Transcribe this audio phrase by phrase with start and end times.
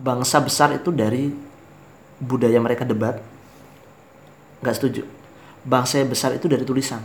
[0.00, 1.28] bangsa besar itu dari
[2.20, 3.20] budaya mereka debat.
[4.64, 5.02] Nggak setuju.
[5.60, 7.00] Bangsa yang besar itu dari tulisan.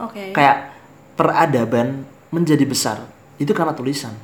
[0.00, 0.32] Oke.
[0.32, 0.72] kayak
[1.12, 3.04] peradaban menjadi besar
[3.36, 4.16] itu karena tulisan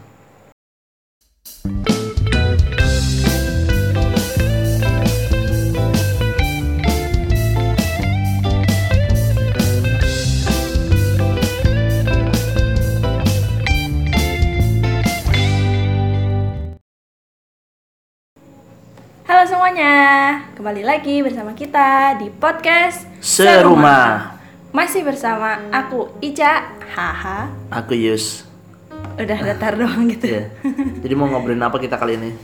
[19.47, 19.95] Halo semuanya,
[20.59, 24.35] kembali lagi bersama kita di podcast Serumah.
[24.75, 27.55] Masih bersama aku Ica, haha.
[27.71, 28.43] aku Yus.
[29.15, 30.35] Udah datar doang gitu.
[30.35, 30.51] ya
[30.99, 32.35] jadi mau ngobrolin apa kita kali ini?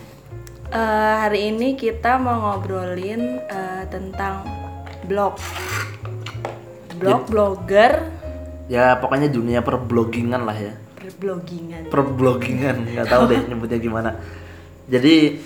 [0.70, 4.46] Eh, hari ini kita mau ngobrolin eh, tentang
[5.10, 5.42] blog,
[7.02, 7.98] blog, blogger,
[8.70, 10.78] ya pokoknya dunia perblogingan lah ya.
[11.02, 11.90] Berblogingan.
[11.90, 14.22] perblogingan nggak tahu deh nyebutnya gimana.
[14.86, 15.42] Jadi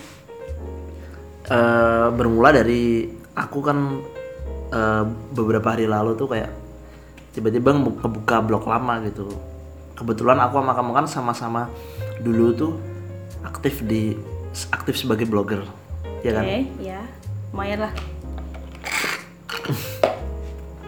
[1.47, 3.79] eh, bermula dari aku kan
[4.71, 6.51] eh, beberapa hari lalu tuh kayak
[7.33, 9.29] tiba-tiba ngebu- ngebuka blog lama gitu
[9.93, 11.63] kebetulan aku sama kamu kan sama-sama
[12.21, 12.73] dulu tuh
[13.45, 14.17] aktif di
[14.73, 15.65] aktif sebagai blogger
[16.25, 17.01] ya kan Oke, ya,
[17.53, 17.93] lumayan lah.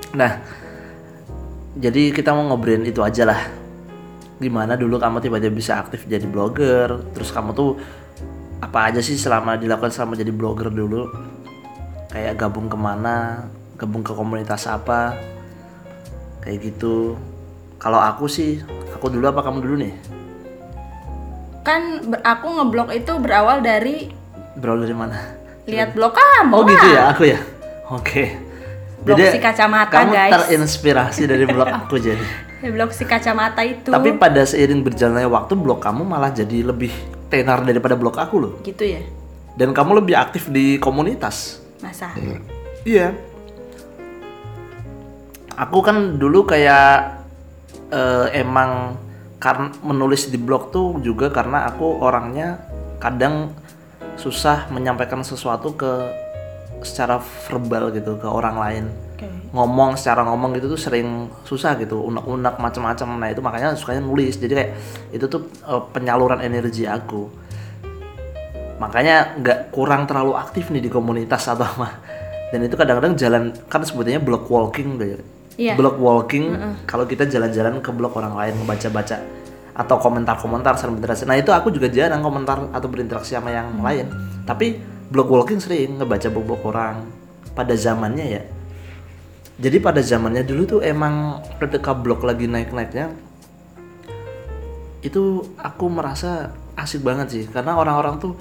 [0.09, 0.41] Nah,
[1.77, 3.41] jadi kita mau ngobrolin itu aja lah.
[4.41, 7.77] Gimana dulu kamu tiba-tiba bisa aktif jadi blogger, terus kamu tuh
[8.59, 11.07] apa aja sih selama dilakukan selama jadi blogger dulu?
[12.11, 15.15] Kayak gabung ke mana, gabung ke komunitas apa,
[16.43, 17.15] kayak gitu.
[17.79, 18.59] Kalau aku sih,
[18.91, 19.95] aku dulu apa kamu dulu nih?
[21.63, 24.11] Kan ber- aku ngeblog itu berawal dari
[24.59, 25.19] Berawal dari mana?
[25.69, 26.53] lihat blog kamu.
[26.57, 27.39] Oh gitu ya, aku ya.
[27.93, 28.35] Oke.
[29.05, 30.33] Blog si kacamata, kamu guys.
[30.33, 32.25] terinspirasi dari blog aku jadi.
[32.65, 33.93] Ya, blog si kacamata itu.
[33.93, 36.91] Tapi pada seiring berjalannya waktu blog kamu malah jadi lebih
[37.29, 38.53] tenar daripada blog aku loh.
[38.65, 39.05] gitu ya,
[39.55, 41.61] Dan kamu lebih aktif di komunitas.
[41.79, 42.11] masa.
[42.83, 43.15] Iya.
[45.59, 47.23] Aku kan dulu kayak
[47.91, 48.95] eh, emang
[49.39, 52.59] karena menulis di blog tuh juga karena aku orangnya
[52.99, 53.55] kadang
[54.19, 55.93] susah menyampaikan sesuatu ke
[56.83, 58.85] secara verbal gitu ke orang lain.
[59.49, 64.37] Ngomong secara ngomong gitu tuh sering susah gitu unek-unek macam-macam nah itu makanya sukanya nulis.
[64.37, 64.71] Jadi kayak
[65.13, 67.29] itu tuh eh, penyaluran energi aku.
[68.79, 71.99] Makanya nggak kurang terlalu aktif nih di komunitas atau apa.
[72.49, 75.21] Dan itu kadang-kadang jalan kan sebetulnya blog walking deh
[75.59, 75.75] Iya.
[75.75, 76.55] blog walking
[76.87, 79.19] kalau kita jalan-jalan ke blog orang lain membaca-baca
[79.75, 84.07] atau komentar-komentar saling berinteraksi nah itu aku juga jarang komentar atau berinteraksi sama yang lain.
[84.47, 84.79] Tapi
[85.11, 86.97] blog walking sering ngebaca blog-blog orang.
[87.59, 88.43] Pada zamannya ya
[89.59, 93.11] jadi pada zamannya dulu tuh emang ketika blog lagi naik-naiknya
[95.03, 97.45] itu aku merasa asik banget sih.
[97.51, 98.39] Karena orang-orang tuh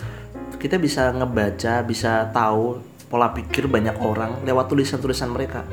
[0.61, 5.65] kita bisa ngebaca, bisa tahu pola pikir banyak orang lewat tulisan-tulisan mereka.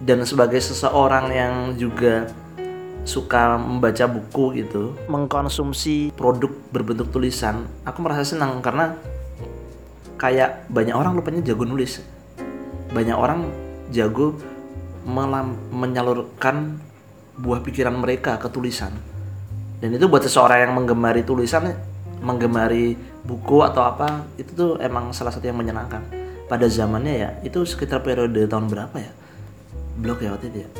[0.00, 2.28] Dan sebagai seseorang yang juga
[3.08, 8.60] suka membaca buku gitu, mengkonsumsi produk berbentuk tulisan, aku merasa senang.
[8.60, 8.92] Karena
[10.20, 12.04] kayak banyak orang rupanya jago nulis.
[12.92, 14.36] Banyak orang jago
[15.06, 16.78] melam- menyalurkan
[17.36, 18.90] buah pikiran mereka ke tulisan
[19.78, 21.76] dan itu buat seseorang yang menggemari tulisan
[22.24, 26.00] menggemari buku atau apa itu tuh emang salah satu yang menyenangkan
[26.48, 29.12] pada zamannya ya itu sekitar periode tahun berapa ya
[30.00, 30.70] blog ya waktu itu ya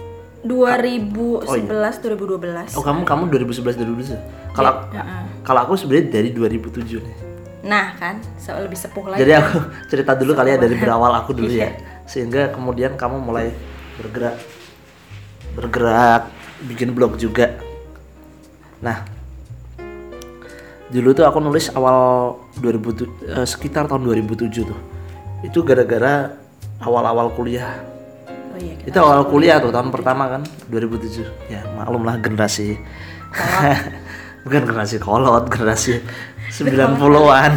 [0.47, 2.79] 2011 2012.
[2.79, 3.83] oh kamu kamu 2011
[4.15, 5.23] 2012 kalau heeh.
[5.43, 7.17] kalau aku sebenarnya dari 2007 nih
[7.67, 9.27] Nah, kan, so lebih sepuh lagi.
[9.27, 9.59] Jadi aku
[9.91, 11.75] cerita dulu kali ya dari berawal aku dulu ya.
[12.07, 13.53] Sehingga kemudian kamu mulai
[13.99, 14.39] bergerak
[15.57, 16.31] bergerak
[16.65, 17.59] bikin blog juga.
[18.81, 19.05] Nah,
[20.93, 24.81] dulu tuh aku nulis awal 2000 eh, sekitar tahun 2007 tuh.
[25.45, 26.33] Itu gara-gara
[26.81, 27.83] awal-awal kuliah.
[28.29, 31.25] Oh iya, Itu awal kuliah tuh tahun pertama kan 2007.
[31.53, 32.77] Ya, maklum lah generasi
[34.47, 36.01] bukan generasi kolot, generasi
[36.53, 37.53] 90-an.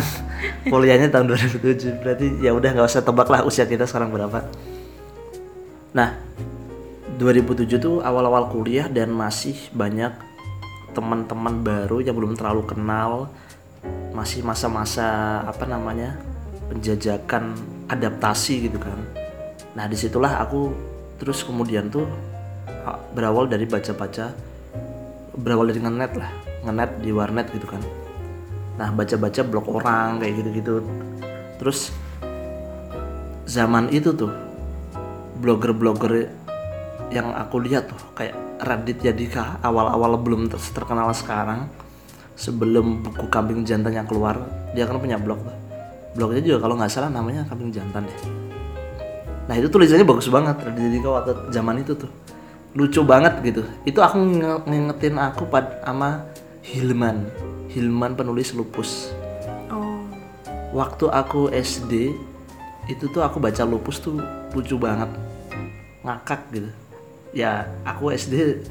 [0.68, 2.02] Kuliahnya tahun 2007.
[2.02, 4.46] Berarti ya udah nggak usah tebak lah usia kita sekarang berapa.
[5.96, 6.16] Nah,
[7.18, 10.14] 2007 tuh awal-awal kuliah dan masih banyak
[10.96, 13.32] teman-teman baru yang belum terlalu kenal.
[14.16, 16.18] Masih masa-masa apa namanya?
[16.70, 17.58] penjajakan
[17.90, 18.94] adaptasi gitu kan.
[19.74, 20.70] Nah, di situlah aku
[21.18, 22.06] terus kemudian tuh
[23.14, 24.32] berawal dari baca-baca
[25.36, 26.32] berawal dari ngenet lah
[26.66, 27.82] ngenet di warnet gitu kan
[28.80, 30.80] nah baca-baca blog orang kayak gitu-gitu.
[31.60, 31.92] Terus
[33.44, 34.32] zaman itu tuh
[35.44, 36.32] blogger-blogger
[37.12, 41.68] yang aku lihat tuh kayak Radit Yadika awal-awal belum ter- terkenal sekarang
[42.40, 44.40] sebelum buku kambing jantan yang keluar
[44.72, 45.58] dia kan punya blog tuh.
[46.16, 48.18] Blognya juga kalau nggak salah namanya kambing jantan ya.
[49.52, 52.12] Nah itu tulisannya bagus banget Raditya Dika waktu zaman itu tuh.
[52.80, 53.66] Lucu banget gitu.
[53.84, 56.24] Itu aku nge- ngingetin aku pad sama
[56.64, 57.28] Hilman
[57.70, 59.14] Hilman penulis lupus.
[59.70, 60.02] Oh.
[60.74, 62.18] waktu aku SD
[62.90, 64.18] itu tuh aku baca lupus tuh
[64.58, 65.10] lucu banget.
[66.02, 66.70] Ngakak gitu.
[67.30, 68.66] Ya aku SD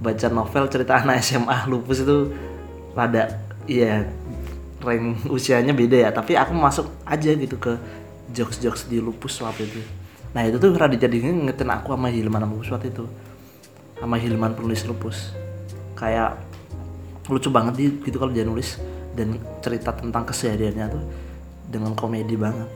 [0.00, 2.32] baca novel cerita anak SMA lupus itu
[2.96, 3.36] rada
[3.68, 4.08] iya
[4.80, 6.10] rank usianya beda ya.
[6.10, 7.76] Tapi aku masuk aja gitu ke
[8.32, 9.84] jokes-jokes di lupus waktu itu.
[10.32, 13.04] Nah itu tuh Raditya Dika ngetin aku sama Hilman sama lupus waktu itu.
[14.00, 15.36] Sama Hilman penulis lupus.
[15.92, 16.40] Kayak
[17.28, 18.76] lucu banget dia gitu kalau dia nulis
[19.16, 21.04] dan cerita tentang kesehariannya tuh
[21.70, 22.68] dengan komedi banget.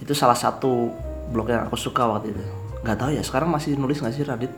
[0.00, 0.88] Itu salah satu
[1.28, 2.44] blog yang aku suka waktu itu.
[2.80, 4.52] Nggak tahu ya sekarang masih nulis nggak sih Radit?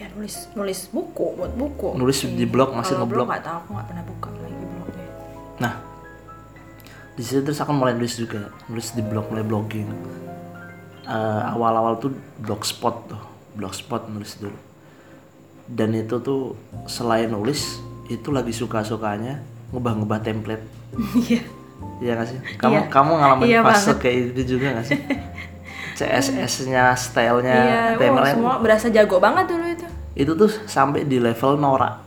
[0.00, 1.98] Ya nulis nulis buku buat buku.
[1.98, 3.26] nulis di blog masih Kalau ngeblog.
[3.26, 5.06] blog nggak tahu aku nggak pernah buka lagi blognya.
[5.60, 5.74] nah
[7.12, 9.88] di situ terus aku mulai nulis juga nulis di blog mulai blogging.
[11.02, 13.22] Eh, awal-awal tuh blogspot tuh
[13.58, 14.71] blogspot nulis dulu
[15.66, 16.54] dan itu tuh
[16.84, 20.64] selain nulis itu lagi suka-sukanya ngubah-ngubah template
[21.28, 21.42] Iya.
[21.98, 22.38] Iya gak sih?
[22.56, 22.82] Kamu Iya.
[22.88, 24.98] kamu ngalamin Iya fase kayak gitu juga gak sih?
[25.92, 29.86] CSS-nya, stylenya, Iya, wah, template semua berasa jago banget dulu itu.
[30.12, 32.00] itu tuh sampai di level norak.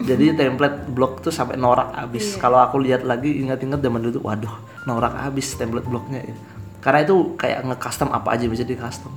[0.00, 2.34] Jadi template blog tuh sampai norak abis.
[2.36, 6.24] Kalau aku lihat lagi ingat-ingat zaman dulu tuh, waduh, norak abis template blognya.
[6.24, 6.34] ya.
[6.80, 9.12] Karena itu kayak nge-custom apa aja bisa di custom.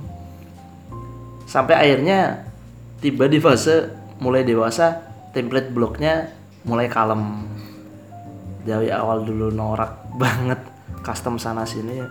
[1.46, 2.46] Sampai akhirnya
[3.00, 6.32] tiba di fase mulai dewasa, template blognya
[6.64, 7.44] mulai kalem.
[8.66, 10.58] Dari awal dulu norak banget,
[11.04, 12.02] custom sana sini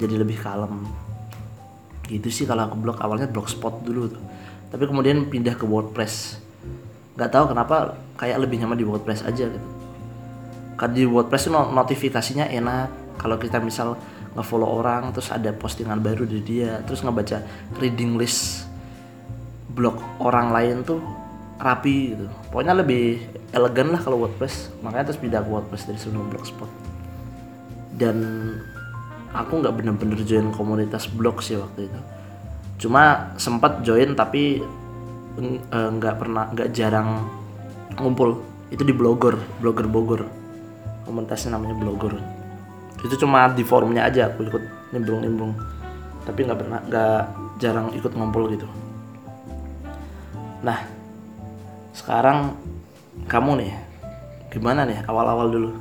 [0.00, 0.88] jadi lebih kalem.
[2.08, 4.22] Gitu sih kalau aku blog awalnya blogspot dulu tuh.
[4.70, 6.38] Tapi kemudian pindah ke wordpress.
[7.18, 9.68] Nggak tahu kenapa kayak lebih nyaman di wordpress aja gitu.
[10.78, 13.18] Karena di wordpress notifikasinya enak.
[13.20, 14.00] Kalau kita misal
[14.34, 17.42] ngefollow orang terus ada postingan baru dari dia terus ngebaca
[17.82, 18.69] reading list
[19.74, 20.98] blog orang lain tuh
[21.60, 22.26] rapi gitu.
[22.50, 23.20] Pokoknya lebih
[23.52, 24.72] elegan lah kalau wordpress.
[24.80, 26.70] Makanya terus pindah ke wordpress dari sebelum blogspot.
[27.94, 28.16] Dan
[29.36, 32.00] aku nggak bener-bener join komunitas blog sih waktu itu.
[32.80, 34.64] Cuma sempat join tapi
[35.38, 37.28] eh, nggak pernah nggak jarang
[38.00, 38.40] ngumpul.
[38.72, 40.22] Itu di blogger blogger Bogor.
[41.04, 42.16] Komunitasnya namanya blogger.
[43.04, 45.52] Itu cuma di forumnya aja aku ikut nimbrung-nimbrung.
[46.24, 47.20] Tapi nggak pernah nggak
[47.60, 48.64] jarang ikut ngumpul gitu
[50.60, 50.84] nah
[51.92, 52.54] sekarang
[53.26, 53.72] kamu nih
[54.48, 55.72] gimana nih awal-awal dulu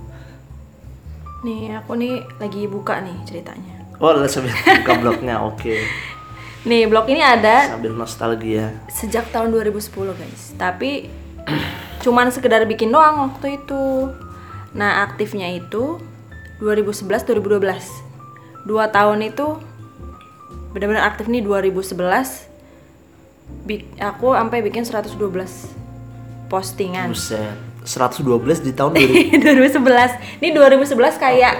[1.40, 3.80] Nih aku nih lagi buka nih ceritanya.
[3.96, 5.72] Oh, udah sambil buka blognya, oke.
[6.68, 8.76] Nih blog ini ada Sambil nostalgia.
[8.92, 10.52] sejak tahun 2010 guys.
[10.60, 11.08] Tapi
[12.04, 14.12] cuman sekedar bikin doang waktu itu.
[14.76, 15.96] Nah aktifnya itu
[16.60, 17.64] 2011 2012.
[18.68, 19.56] Dua tahun itu
[20.76, 22.49] benar-benar aktif nih 2011.
[23.62, 25.69] Bik- aku sampai bikin 112
[26.48, 27.10] postingan.
[27.10, 27.54] Buset.
[27.81, 28.25] 112
[28.60, 29.40] di tahun 2000.
[29.40, 30.18] 2011.
[30.42, 31.54] Ini 2011 kayak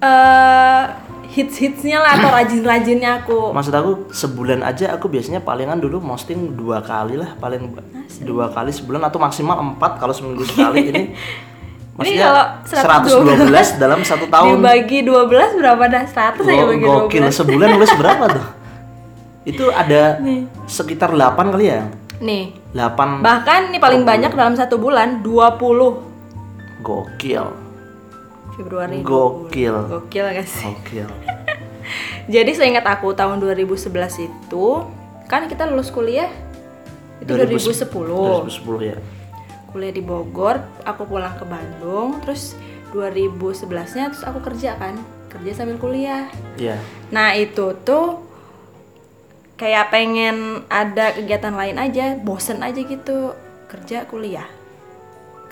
[0.00, 0.82] eh
[1.30, 3.50] hits-hitsnya lah atau rajin-rajinnya aku.
[3.50, 7.70] Maksud aku sebulan aja aku biasanya palingan dulu posting dua kali lah paling
[8.20, 11.14] dua kali sebulan atau maksimal empat kalau seminggu sekali ini.
[11.94, 12.32] Maksudnya
[12.64, 14.56] kalau 112 dalam satu tahun.
[14.56, 16.04] Dibagi 12 berapa dah?
[16.08, 17.38] 100 aja Go- bagi gokil 12.
[17.38, 18.44] sebulan nulis berapa tuh?
[19.44, 20.20] Itu ada
[20.68, 21.88] sekitar 8 kali ya?
[22.20, 27.44] Nih, 8 bahkan nih paling banyak dalam satu bulan 20 gokil.
[28.56, 29.00] Februari.
[29.00, 29.76] Gokil.
[29.88, 30.52] Gokil guys.
[30.60, 31.08] Gokil.
[32.34, 34.66] Jadi seingat aku tahun 2011 itu
[35.24, 36.28] kan kita lulus kuliah
[37.24, 37.88] itu 2010.
[37.88, 38.96] 2010 ya.
[39.70, 42.58] Kuliah di Bogor, aku pulang ke Bandung, terus
[42.90, 44.98] 2011-nya terus aku kerja kan,
[45.30, 46.26] kerja sambil kuliah.
[46.58, 46.74] Iya.
[47.14, 48.29] Nah itu tuh
[49.60, 53.36] kayak pengen ada kegiatan lain aja, bosen aja gitu
[53.68, 54.48] kerja kuliah,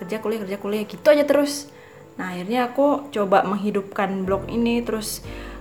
[0.00, 1.68] kerja kuliah kerja kuliah gitu aja terus.
[2.16, 5.20] Nah akhirnya aku coba menghidupkan blog ini terus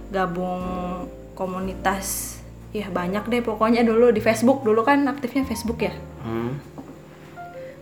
[0.10, 0.64] gabung
[1.36, 2.40] komunitas,
[2.72, 6.56] ya banyak deh pokoknya dulu di Facebook dulu kan aktifnya Facebook ya, Hmm.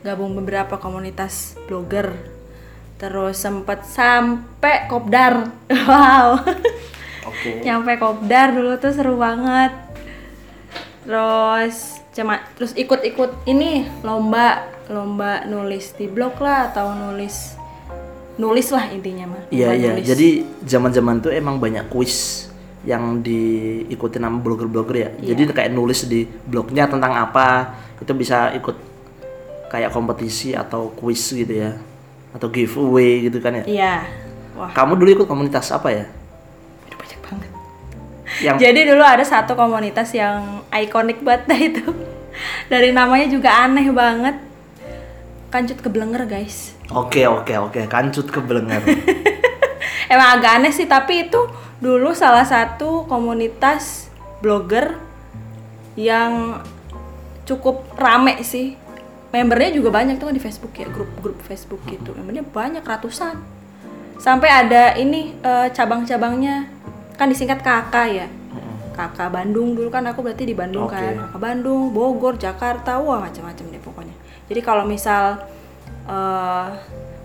[0.01, 2.09] gabung beberapa komunitas blogger,
[2.97, 5.53] terus sempet sampai kopdar,
[5.87, 6.41] wow.
[7.29, 7.61] Oke.
[7.61, 9.84] nyampe kopdar dulu tuh seru banget
[11.05, 17.53] terus cuma terus ikut-ikut ini lomba lomba nulis di blog lah atau nulis
[18.35, 19.91] nulis lah intinya mah Iya iya.
[20.01, 22.47] Jadi zaman-zaman tuh emang banyak kuis
[22.85, 25.09] yang diikuti nama blogger-blogger ya.
[25.17, 25.33] Iya.
[25.33, 28.75] Jadi kayak nulis di blognya tentang apa itu bisa ikut
[29.71, 31.73] kayak kompetisi atau kuis gitu ya
[32.35, 33.95] atau giveaway gitu kan ya Iya.
[34.55, 36.05] Wah, kamu dulu ikut komunitas apa ya.
[38.43, 41.85] Yang Jadi dulu ada satu komunitas yang ikonik banget dah itu.
[42.67, 44.35] Dari namanya juga aneh banget.
[45.53, 46.75] Kancut kebelenger guys.
[46.91, 48.83] oke oke oke kancut kebelengar
[50.11, 51.39] Emang agak aneh sih, tapi itu
[51.81, 54.11] dulu salah satu komunitas
[54.43, 55.01] blogger
[55.97, 56.61] yang
[57.47, 58.77] cukup rame sih.
[59.33, 62.13] Membernya juga banyak tuh di Facebook ya, grup-grup Facebook gitu.
[62.13, 63.41] Membernya banyak ratusan.
[64.21, 66.74] Sampai ada ini eh, cabang-cabangnya
[67.15, 68.27] kan disingkat KK ya.
[68.95, 70.95] KK Bandung dulu kan aku berarti di Bandung Oke.
[70.95, 71.31] kan.
[71.31, 74.15] KK Bandung, Bogor, Jakarta, wah macam-macam deh pokoknya.
[74.47, 75.43] Jadi kalau misal
[76.07, 76.67] eh,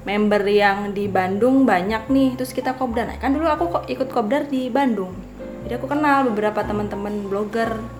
[0.02, 3.06] member yang di Bandung banyak nih, terus kita kopdar.
[3.06, 5.14] Nah, kan dulu aku kok ikut kopdar di Bandung.
[5.62, 7.99] Jadi aku kenal beberapa teman-teman blogger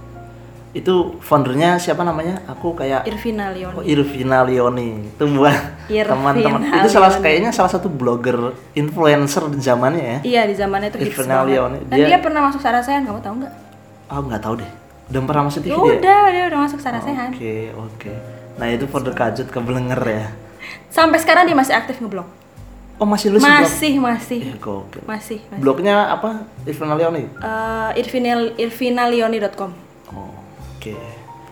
[0.70, 3.72] itu foundernya siapa namanya aku kayak Irvina Oh, Leon.
[3.82, 5.50] Irvina Leoni itu buat
[5.88, 7.22] teman-teman itu salah Leoni.
[7.22, 8.38] kayaknya salah satu blogger
[8.72, 11.42] influencer di zamannya ya Iya di zamannya itu Irvina.
[11.42, 13.54] Leoni, Dan dia- dia, pernah masuk Sarasehan, kamu tahu nggak?
[14.08, 14.70] oh nggak tahu deh
[15.06, 17.28] udah pernah masuk TV Ya dia udah, dia udah masuk Sarasehan.
[17.32, 18.12] oke oke
[18.54, 20.26] nah itu founder kajut kebelenger ya
[20.86, 22.26] Sampai sekarang dia masih aktif ngeblog.
[22.94, 24.40] oh masih nulis blog Masih, masih.
[24.44, 25.58] ya gokil Masih, masih.
[25.58, 29.70] blognya apa Irvina Leoni Eh, Irvina irvinaleoni.com.
[30.10, 30.30] oh,
[30.80, 30.96] oke.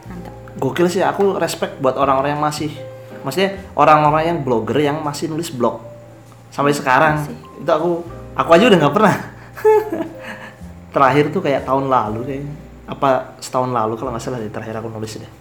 [0.08, 0.32] Mantap.
[0.56, 2.72] gokil sih aku respect buat orang-orang yang masih
[3.20, 5.84] maksudnya orang-orang yang blogger yang masih nulis blog.
[6.48, 7.28] Sampai sekarang.
[7.60, 8.00] itu aku
[8.32, 9.16] aku aja udah nggak pernah.
[10.96, 12.52] Terakhir tuh kayak tahun lalu kayaknya
[12.88, 15.32] apa setahun lalu kalau nggak salah deh terakhir aku nulis deh.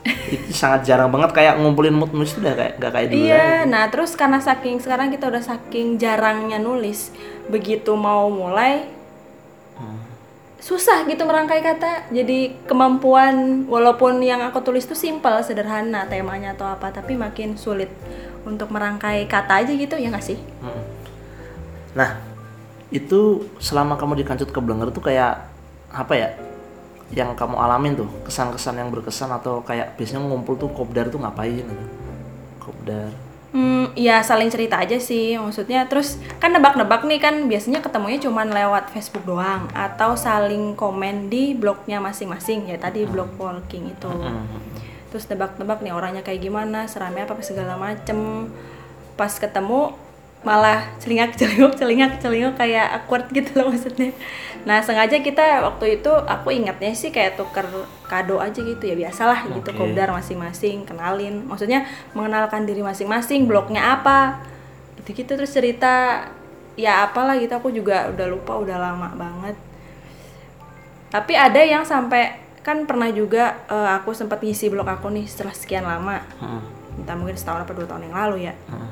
[0.34, 3.86] Itu sangat jarang banget kayak ngumpulin mood nulis udah kayak nggak kayak dulu Iya, nah
[3.86, 7.14] terus karena saking sekarang kita udah saking jarangnya nulis,
[7.46, 8.99] begitu mau mulai Hmm.
[10.60, 12.12] Susah gitu merangkai kata.
[12.12, 17.88] Jadi kemampuan walaupun yang aku tulis tuh simpel, sederhana temanya atau apa, tapi makin sulit
[18.44, 20.38] untuk merangkai kata aja gitu ya nggak sih?
[20.60, 20.82] Mm.
[21.96, 22.10] Nah,
[22.92, 25.48] itu selama kamu di kancut keblenger tuh kayak
[25.90, 26.28] apa ya?
[27.10, 31.66] Yang kamu alamin tuh, kesan-kesan yang berkesan atau kayak biasanya ngumpul tuh kopdar tuh ngapain
[31.66, 31.86] gitu.
[32.62, 33.10] Kopdar.
[33.50, 35.82] Hmm, ya saling cerita aja sih maksudnya.
[35.90, 41.58] Terus kan nebak-nebak nih kan biasanya ketemunya cuman lewat Facebook doang atau saling komen di
[41.58, 44.10] blognya masing-masing ya tadi blog walking itu.
[45.10, 48.50] Terus nebak-nebak nih orangnya kayak gimana, seramnya apa segala macem.
[49.18, 49.98] Pas ketemu
[50.40, 54.12] malah celingak celinguk celingak celinguk kayak awkward gitu loh maksudnya.
[54.60, 57.64] Nah sengaja kita waktu itu aku ingatnya sih kayak tuker
[58.04, 59.76] kado aja gitu ya biasalah gitu Oke.
[59.76, 64.40] kopdar masing-masing kenalin maksudnya mengenalkan diri masing-masing blognya apa
[65.00, 66.24] gitu-gitu terus cerita
[66.76, 69.56] ya apalah gitu aku juga udah lupa udah lama banget
[71.10, 75.56] tapi ada yang sampai kan pernah juga eh, aku sempat ngisi blog aku nih setelah
[75.56, 76.60] sekian lama Hmm.
[77.00, 78.88] entah mungkin setahun apa dua tahun yang lalu ya Hmm.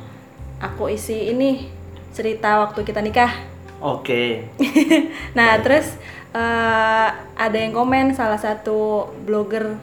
[0.59, 1.71] Aku isi ini
[2.13, 3.31] cerita waktu kita nikah
[3.79, 4.43] Oke.
[5.39, 5.95] nah terus
[6.35, 9.79] eh, ada yang komen salah satu blogger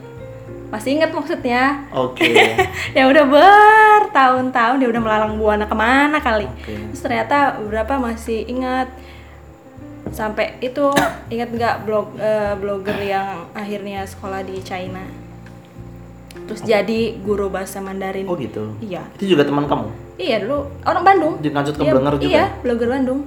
[0.68, 2.28] masih inget maksudnya Oke.
[2.96, 6.92] ya udah bertahun-tahun dia udah melalang buana ke mana kali Oke.
[6.92, 8.90] terus ternyata beberapa masih ingat
[10.12, 10.92] sampai itu
[11.32, 15.25] ingat nggak blog eh, blogger yang akhirnya sekolah di China
[16.44, 18.28] terus jadi guru bahasa Mandarin.
[18.28, 18.76] Oh gitu.
[18.78, 19.02] iya.
[19.16, 19.88] Itu juga teman kamu?
[20.16, 21.34] iya dulu orang Bandung.
[21.40, 22.28] Di kancut Iya, keblenger juga?
[22.28, 23.20] iya blogger Bandung.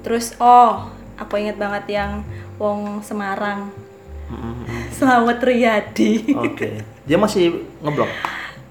[0.00, 2.22] Terus oh aku ingat banget yang
[2.56, 3.68] Wong Semarang.
[4.26, 6.34] Hmm, Selamat Riyadi.
[6.34, 6.82] Oke.
[7.06, 8.10] Dia masih ngeblok.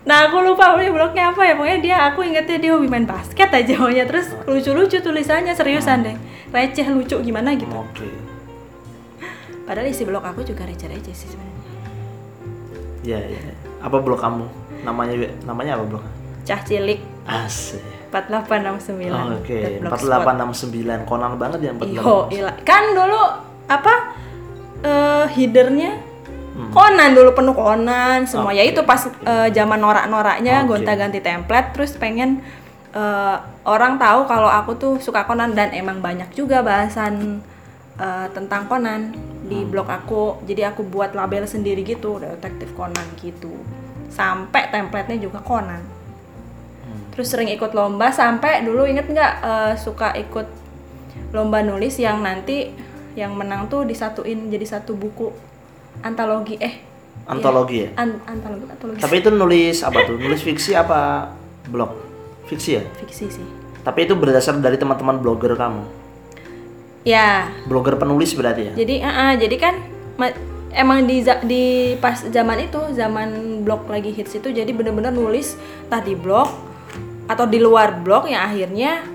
[0.06, 1.54] Nah aku lupa punya blognya apa ya.
[1.56, 3.74] Pokoknya dia aku ingetnya dia hobi main basket aja.
[3.80, 6.16] Pokoknya Terus lucu-lucu tulisannya seriusan deh.
[6.52, 7.72] Receh lucu gimana gitu.
[7.72, 8.06] Oke.
[9.66, 11.55] Padahal isi blog aku juga receh-receh sih sebenarnya
[13.06, 13.40] Iya, iya.
[13.80, 14.46] Apa blog kamu?
[14.82, 15.14] Namanya
[15.46, 16.04] namanya apa blog?
[16.42, 17.82] Cah cilik Asik.
[18.10, 20.24] 4869 Oh, Oke, blogspot.
[20.24, 21.06] 4869.
[21.06, 21.94] Konan banget ya 48.
[21.94, 22.52] Iho, ila.
[22.64, 23.22] Kan dulu
[23.66, 23.94] apa
[24.82, 25.92] eh headernya
[26.56, 26.72] Hmm.
[26.72, 28.72] Conan dulu penuh Conan semua ya Oke.
[28.72, 30.72] itu pas eh, zaman norak-noraknya Oke.
[30.72, 32.40] gonta-ganti template terus pengen
[32.96, 33.36] eh,
[33.68, 37.44] orang tahu kalau aku tuh suka Conan dan emang banyak juga bahasan
[38.00, 39.12] eh, tentang Conan
[39.46, 39.70] di Hmm.
[39.70, 43.54] blog aku jadi aku buat label sendiri gitu detektif Conan gitu
[44.10, 45.82] sampai templatenya juga Conan
[46.82, 47.02] Hmm.
[47.10, 50.48] terus sering ikut lomba sampai dulu inget nggak eh, suka ikut
[51.30, 52.74] lomba nulis yang nanti
[53.14, 55.32] yang menang tuh disatuin jadi satu buku
[56.02, 56.76] antologi eh
[57.26, 57.90] Antologi ya?
[57.96, 60.14] an- antologi antologi Tapi itu nulis apa tuh?
[60.14, 61.32] Nulis fiksi apa
[61.66, 61.98] blog?
[62.46, 62.84] Fiksi ya?
[62.96, 63.48] fiksi sih
[63.82, 66.05] Tapi itu berdasar dari teman-teman blogger kamu.
[67.06, 67.54] Ya.
[67.70, 68.74] Blogger penulis berarti ya?
[68.74, 69.76] jadi ah, ah, jadi kan
[70.18, 70.36] ma-
[70.76, 75.56] emang di di pas zaman itu zaman blog lagi hits itu jadi bener-bener nulis
[75.88, 76.52] entah di blog
[77.30, 79.06] atau di luar blog yang akhirnya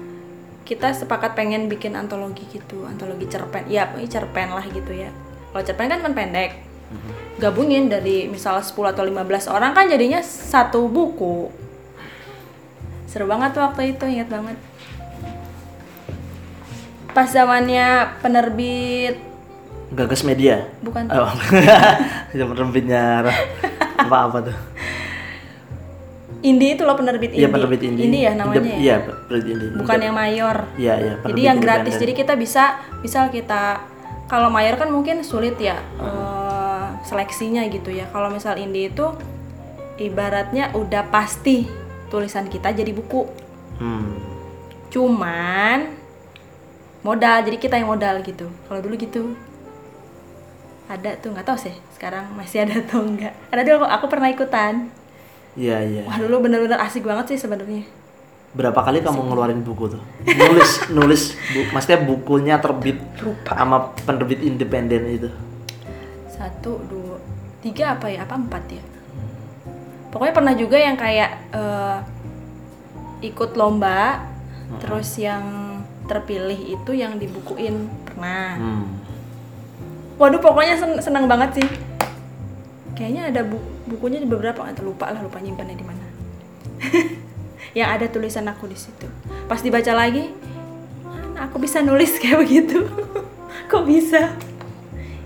[0.64, 3.66] kita sepakat pengen bikin antologi gitu antologi cerpen.
[3.66, 5.10] Ya ini cerpen lah gitu ya.
[5.50, 6.62] Kalau cerpen kan kan pendek.
[7.42, 11.50] Gabungin dari misal 10 atau 15 orang kan jadinya satu buku.
[13.10, 14.58] Seru banget tuh waktu itu ingat banget
[17.10, 17.86] pas zamannya
[18.18, 19.16] penerbit
[19.90, 20.70] Gagas Media.
[20.80, 21.26] bukan Oh,
[22.54, 23.26] penerbitnya
[23.98, 24.56] apa apa tuh?
[26.40, 27.52] Indie itu loh penerbit Iya indie.
[27.52, 28.04] penerbit indie.
[28.06, 28.64] Indie ya namanya.
[28.64, 28.76] Ya?
[28.78, 29.68] Iya penerbit indie.
[29.74, 30.56] Bukan Indep- yang mayor.
[30.74, 31.14] Iya iya.
[31.20, 31.76] Jadi yang gratis.
[31.84, 32.00] independen.
[32.00, 32.64] Jadi kita bisa
[33.02, 33.62] misal kita
[34.24, 38.08] kalau mayor kan mungkin sulit ya eh, seleksinya gitu ya.
[38.08, 39.04] Kalau misal indie itu
[39.98, 41.68] ibaratnya udah pasti
[42.08, 43.28] tulisan kita jadi buku.
[43.76, 44.16] Hmm.
[44.88, 45.99] Cuman
[47.00, 47.42] modal.
[47.44, 48.46] Jadi kita yang modal gitu.
[48.68, 49.34] Kalau dulu gitu.
[50.90, 53.34] Ada tuh nggak tahu sih sekarang masih ada atau enggak.
[53.54, 54.90] Ada dulu aku pernah ikutan.
[55.54, 56.02] Iya iya.
[56.06, 57.86] Wah dulu bener-bener asik banget sih sebenarnya.
[58.50, 60.02] Berapa kali kamu ngeluarin buku tuh?
[60.26, 61.22] Nulis nulis
[61.54, 62.98] bu, maksudnya bukunya terbit
[63.46, 65.30] sama penerbit independen itu.
[66.40, 67.20] satu dua
[67.60, 68.80] tiga apa ya apa empat ya
[70.08, 71.98] pokoknya pernah juga yang kayak eh,
[73.20, 74.24] ikut lomba
[74.80, 75.69] terus yang
[76.10, 77.86] terpilih itu yang dibukuin.
[78.02, 78.84] Pernah Hmm.
[80.18, 81.68] waduh pokoknya sen- senang banget sih.
[82.92, 86.06] Kayaknya ada bu- bukunya di beberapa nggak lupa lah lupa nyimpannya di mana.
[87.78, 89.06] Yang ada tulisan aku di situ.
[89.46, 90.34] Pas dibaca lagi
[91.06, 92.82] "Mana aku bisa nulis kayak begitu?
[93.70, 94.34] Kok bisa?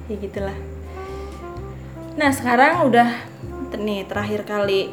[0.06, 0.54] Ya gitulah.
[2.14, 3.08] Nah sekarang udah
[3.74, 4.92] nih terakhir kali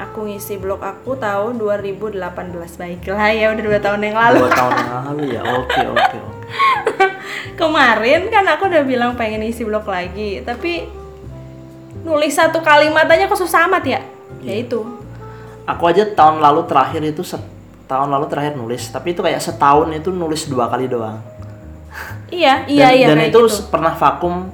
[0.00, 2.16] aku ngisi blog aku tahun 2018
[2.80, 5.42] baiklah ya udah dua tahun yang lalu Dua tahun yang lalu ya.
[5.44, 6.38] Oke oke oke.
[7.60, 10.88] kemarin kan aku udah bilang pengen isi blog lagi tapi
[12.00, 14.00] nulis satu kalimat aja kok susah amat ya
[14.40, 14.80] ya itu
[15.68, 17.22] Aku aja tahun lalu terakhir itu
[17.86, 21.22] tahun lalu terakhir nulis, tapi itu kayak setahun itu nulis dua kali doang.
[22.26, 23.70] iya iya dan, iya dan itu gitu.
[23.70, 24.50] pernah vakum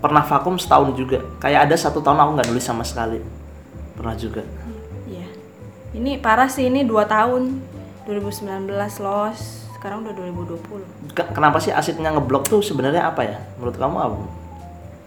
[0.00, 3.20] pernah vakum setahun juga kayak ada satu tahun aku nggak nulis sama sekali
[3.96, 4.67] pernah juga iya
[5.98, 7.58] ini parah sih ini dua tahun.
[8.08, 8.72] 2019
[9.04, 13.36] los sekarang udah 2020 Ke- kenapa sih asiknya ngeblok tuh sebenarnya apa ya?
[13.60, 14.16] Menurut kamu apa?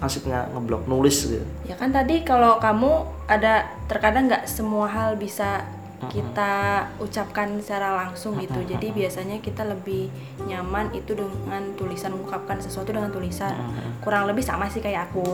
[0.06, 1.42] Asiknya ngeblok nulis gitu?
[1.66, 5.66] Ya kan tadi kalau kamu ada terkadang nggak semua hal bisa
[6.14, 8.58] kita ucapkan secara langsung gitu.
[8.66, 10.10] Jadi biasanya kita lebih
[10.46, 13.54] nyaman itu dengan tulisan mengungkapkan sesuatu dengan tulisan.
[14.02, 15.26] Kurang lebih sama sih kayak aku.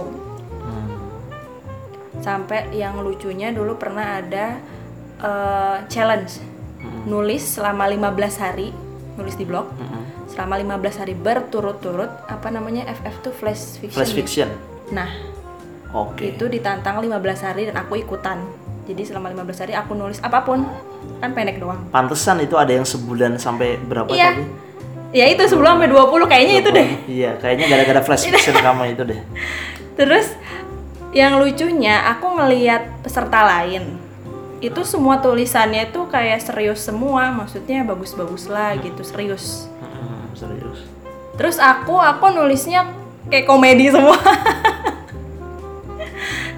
[2.19, 4.59] Sampai yang lucunya dulu pernah ada
[5.21, 6.39] eh, challenge.
[7.07, 8.69] Nulis selama 15 hari
[9.17, 9.67] nulis di blog.
[9.75, 10.03] Mm-mm.
[10.27, 13.97] selama 15 hari berturut-turut apa namanya FF tuh flash fiction.
[13.97, 14.17] Flash ya?
[14.21, 14.49] fiction?
[14.93, 15.09] Nah
[15.95, 16.21] oke.
[16.21, 17.09] itu ditantang 15
[17.41, 18.45] hari dan aku ikutan.
[18.85, 20.61] Jadi selama 15 hari aku nulis apa pun.
[21.17, 21.89] Kan pendek doang.
[21.89, 24.37] Pantesan itu ada yang sebulan sampai berapa iya.
[24.37, 24.43] tadi?
[25.15, 26.89] Ya itu sebelum sampai 20 kayaknya itu deh.
[27.09, 29.19] iya kayaknya gara-gara flash fiction kamu itu deh.
[29.97, 30.37] Terus
[31.15, 34.06] yang lucunya aku ngeliat peserta lain
[34.57, 39.69] itu semua tulisannya itu kayak serius semua, maksudnya bagus-bagus lah gitu serius.
[39.77, 40.81] Hmm, serius.
[41.37, 42.89] Terus aku aku nulisnya
[43.29, 44.17] kayak komedi semua.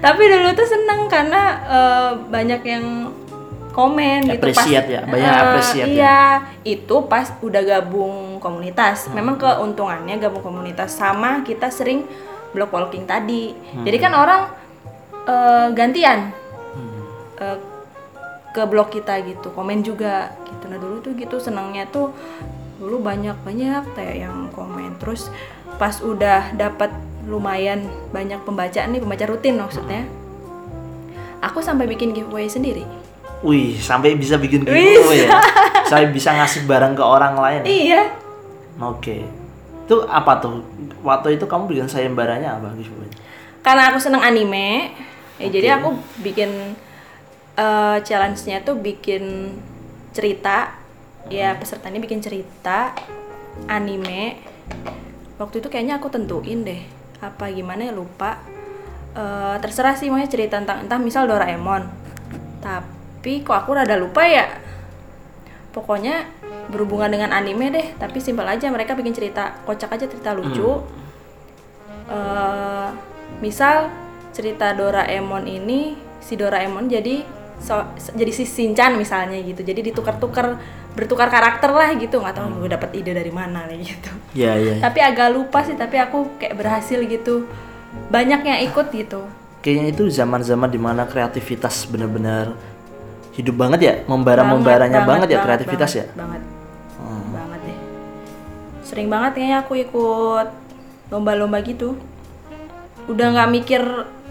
[0.04, 2.84] Tapi dulu tuh seneng karena eh, banyak yang
[3.70, 5.94] komen gitu Appreciate ya, banyak Eh, appreciate ya.
[5.94, 6.20] iya
[6.66, 9.12] itu pas udah gabung komunitas.
[9.12, 12.08] Memang keuntungannya gabung komunitas sama kita sering
[12.50, 13.52] block walking tadi.
[13.84, 14.48] Jadi kan orang
[15.28, 16.32] eh, gantian.
[17.40, 17.56] Eh,
[18.50, 22.10] ke blog kita gitu komen juga gitu nah dulu tuh gitu senangnya tuh
[22.80, 25.28] dulu banyak banyak kayak yang komen terus
[25.76, 26.90] pas udah dapat
[27.28, 30.08] lumayan banyak pembaca nih pembaca rutin maksudnya
[31.40, 32.84] aku sampai bikin giveaway sendiri
[33.40, 34.76] Wih, sampai bisa bikin Bisa.
[34.76, 35.40] giveaway ya.
[35.88, 37.64] Sampai bisa ngasih barang ke orang lain.
[37.64, 38.12] iya
[38.76, 39.24] Oke.
[39.88, 40.60] Itu apa tuh?
[41.00, 43.08] Waktu itu kamu bikin sayembaranya apa giveaway?
[43.60, 44.92] karena aku seneng anime
[45.36, 46.76] ya jadi aku bikin
[47.56, 49.54] eh, challenge-nya tuh bikin
[50.14, 50.76] cerita.
[51.28, 52.96] Ya pesertanya bikin cerita
[53.70, 54.40] anime.
[55.36, 56.82] Waktu itu kayaknya aku tentuin deh
[57.20, 58.40] apa gimana ya lupa.
[59.14, 61.86] Eh, terserah sih mau cerita tentang entah misal Doraemon.
[62.60, 64.46] Tapi kok aku rada lupa ya?
[65.70, 66.26] Pokoknya
[66.70, 70.82] berhubungan dengan anime deh tapi simpel aja mereka bikin cerita kocak aja cerita lucu.
[72.10, 72.88] Eh
[73.40, 73.90] misal
[74.30, 79.60] cerita Doraemon ini si Doraemon jadi so- jadi si Shinchan misalnya gitu.
[79.60, 80.58] Jadi ditukar-tukar
[80.96, 82.18] bertukar karakter lah gitu.
[82.18, 84.10] Nggak tahu gue dapet ide dari mana nih gitu.
[84.34, 84.74] Iya, iya.
[84.82, 87.46] tapi agak lupa sih tapi aku kayak berhasil gitu.
[88.10, 89.26] Banyak yang ikut gitu.
[89.60, 92.56] Kayaknya itu zaman-zaman di mana kreativitas bener-bener
[93.36, 93.94] hidup banget ya?
[94.08, 96.16] Membara-membaranya banget, ya kreativitas banget, ya?
[96.16, 96.42] banget
[97.30, 97.60] banget.
[97.64, 97.78] Deh.
[98.86, 100.48] Sering banget kayaknya aku ikut
[101.12, 101.98] lomba-lomba gitu.
[103.10, 103.82] Udah nggak mikir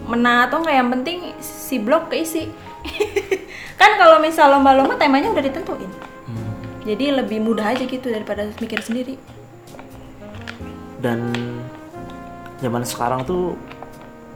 [0.08, 2.48] menang atau nggak yang penting si blog keisi
[3.80, 5.92] kan kalau misal lomba-lomba temanya udah ditentuin.
[6.28, 6.54] Hmm.
[6.84, 9.16] jadi lebih mudah aja gitu daripada mikir sendiri.
[11.00, 11.32] Dan
[12.60, 13.56] zaman sekarang tuh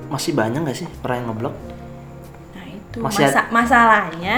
[0.08, 1.56] masih banyak nggak sih orang yang ngeblog?
[2.56, 2.98] Nah itu.
[3.04, 4.38] Masih Masa- masalahnya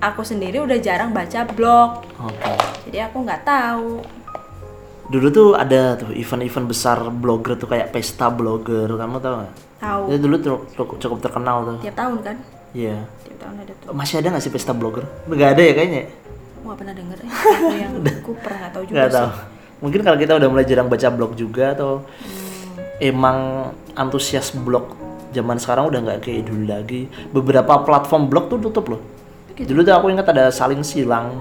[0.00, 2.04] aku sendiri udah jarang baca blog.
[2.16, 2.52] Oke.
[2.88, 4.00] Jadi aku nggak tahu.
[5.10, 9.54] Dulu tuh ada tuh event-event besar blogger tuh kayak pesta blogger kamu tahu nggak?
[9.80, 10.02] Tahu.
[10.06, 10.56] Itu dulu tuh
[10.96, 11.78] cukup terkenal tuh.
[11.82, 12.36] Tiap tahun kan
[12.76, 13.06] iya.
[13.26, 13.86] Tiap tahun ada tuh.
[13.94, 15.04] Masih ada nggak sih pesta blogger?
[15.26, 16.02] Nggak ada ya kayaknya?
[16.60, 17.30] Wah pernah denger ya.
[17.72, 19.16] Yang aku pernah nggak tahu juga nggak sih.
[19.16, 19.30] tahu
[19.80, 22.04] mungkin kalau kita udah mulai jarang baca blog juga atau
[23.00, 24.92] emang antusias blog
[25.32, 27.08] zaman sekarang udah nggak kayak dulu lagi.
[27.32, 29.02] Beberapa platform blog tuh tutup loh.
[29.56, 31.36] Dulu tuh aku ingat ada saling silang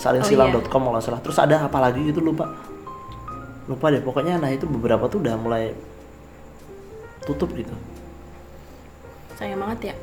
[0.00, 1.20] saling silang.com kalau nggak salah.
[1.20, 2.48] Terus ada apa lagi gitu lupa.
[3.68, 5.76] Lupa deh pokoknya nah itu beberapa tuh udah mulai
[7.28, 7.74] tutup gitu.
[9.36, 9.94] Sayang banget ya.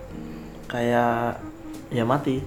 [0.68, 1.42] Kayak
[1.92, 2.44] ya mati.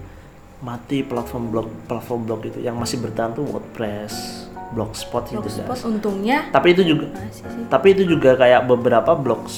[0.60, 4.44] Mati platform blog platform blog itu yang masih bertahan tuh WordPress
[4.76, 5.88] blogspot gitu Blogspot guys.
[5.88, 7.64] untungnya tapi itu juga masih sih.
[7.66, 9.48] tapi itu juga kayak beberapa blog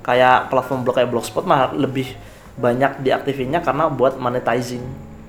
[0.00, 2.08] kayak platform blog kayak blogspot mah lebih
[2.56, 4.82] banyak diaktifinnya karena buat monetizing.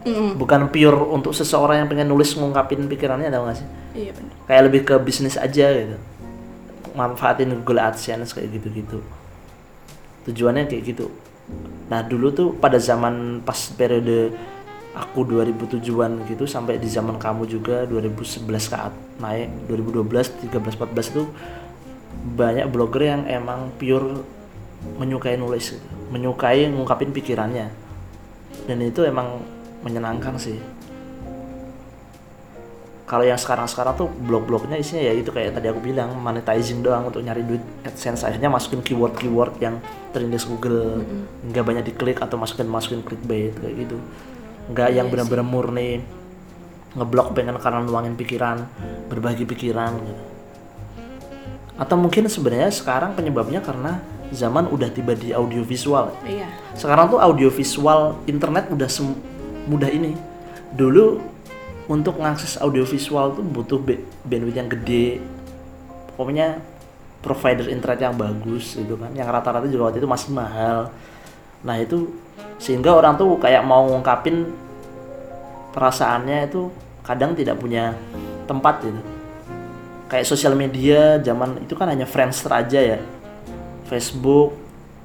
[0.07, 0.39] Mm-mm.
[0.39, 3.67] bukan pure untuk seseorang yang pengen nulis ngungkapin pikirannya tau gak sih?
[3.91, 4.33] Iya benar.
[4.47, 5.99] kayak lebih ke bisnis aja gitu.
[6.95, 9.03] Manfaatin Google AdSense kayak gitu-gitu.
[10.23, 11.11] Tujuannya kayak gitu
[11.87, 14.35] nah dulu tuh pada zaman pas periode
[14.91, 18.77] aku 2007-an gitu sampai di zaman kamu juga 2011 ke
[19.21, 21.23] naik 2012 13 14 itu
[22.35, 24.25] banyak blogger yang emang pure
[24.99, 27.67] menyukai nulis gitu menyukai ngungkapin pikirannya.
[28.67, 29.43] Dan itu emang
[29.83, 30.57] menyenangkan sih
[33.07, 37.23] kalau yang sekarang-sekarang tuh blog-blognya isinya ya itu kayak tadi aku bilang monetizing doang untuk
[37.23, 38.27] nyari duit AdSense.
[38.27, 39.79] Akhirnya masukin keyword-keyword yang
[40.11, 41.07] terindeks Google.
[41.47, 43.97] Nggak banyak diklik atau masukin masukin clickbait kayak gitu.
[44.75, 46.03] Nggak yang benar-benar murni
[46.99, 48.67] ngeblok pengen karena nuangin pikiran
[49.07, 50.23] berbagi pikiran gitu.
[51.79, 54.03] Atau mungkin sebenarnya sekarang penyebabnya karena
[54.35, 56.11] zaman udah tiba di audiovisual.
[56.27, 56.51] Iya.
[56.75, 59.15] sekarang tuh audiovisual internet udah sem-
[59.71, 60.11] mudah ini.
[60.75, 61.36] Dulu
[61.87, 63.79] untuk mengakses audiovisual tuh butuh
[64.27, 65.23] bandwidth yang gede.
[66.19, 66.59] Pokoknya
[67.23, 69.11] provider internet yang bagus gitu kan.
[69.15, 70.91] Yang rata-rata juga waktu itu masih mahal.
[71.63, 72.11] Nah itu
[72.59, 74.45] sehingga orang tuh kayak mau ngungkapin
[75.71, 76.69] perasaannya itu
[77.05, 77.95] kadang tidak punya
[78.45, 79.01] tempat gitu.
[80.07, 82.99] Kayak sosial media zaman itu kan hanya Friendster aja ya.
[83.87, 84.55] Facebook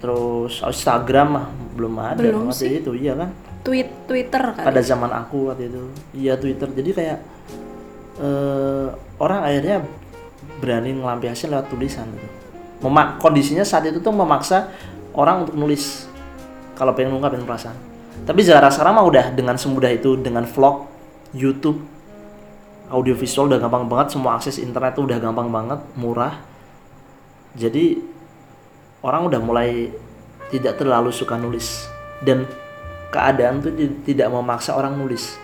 [0.03, 1.47] terus Instagram mah
[1.79, 2.83] belum ada Belum sih.
[2.83, 3.31] itu iya kan
[3.63, 4.67] Tweet Twitter kali.
[4.67, 5.83] pada zaman aku waktu itu.
[6.19, 6.69] Iya Twitter.
[6.71, 7.19] Jadi kayak
[8.19, 8.89] eh,
[9.23, 9.87] orang akhirnya
[10.59, 12.29] berani ngelampiasin lewat tulisan gitu.
[12.83, 14.67] Memak kondisinya saat itu tuh memaksa
[15.15, 16.11] orang untuk nulis
[16.75, 17.79] kalau pengen ngungkapin perasaan.
[18.27, 20.87] Tapi sekarang sekarang mah udah dengan semudah itu dengan vlog
[21.35, 21.79] YouTube
[22.93, 26.37] audiovisual udah gampang banget semua akses internet tuh udah gampang banget murah.
[27.57, 27.99] Jadi
[29.01, 29.89] orang udah mulai
[30.53, 31.89] tidak terlalu suka nulis.
[32.23, 32.47] Dan
[33.13, 35.37] keadaan tuh ti- tidak memaksa orang nulis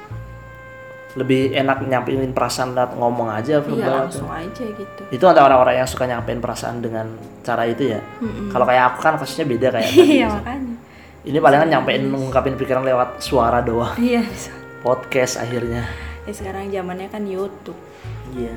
[1.14, 5.02] lebih enak nyampein perasaan lewat ngomong aja Iya verbal langsung aja gitu.
[5.08, 7.10] itu ada orang-orang yang suka nyampein perasaan dengan
[7.42, 8.00] cara itu ya
[8.48, 10.14] kalau kayak aku kan kasusnya beda kayak tadi.
[10.14, 10.74] Iya makanya.
[11.24, 14.22] ini palingan nyampein ngungkapin pikiran lewat suara doang Iya.
[14.80, 15.84] podcast akhirnya
[16.22, 17.80] Ya, sekarang zamannya kan YouTube.
[18.30, 18.52] Iya.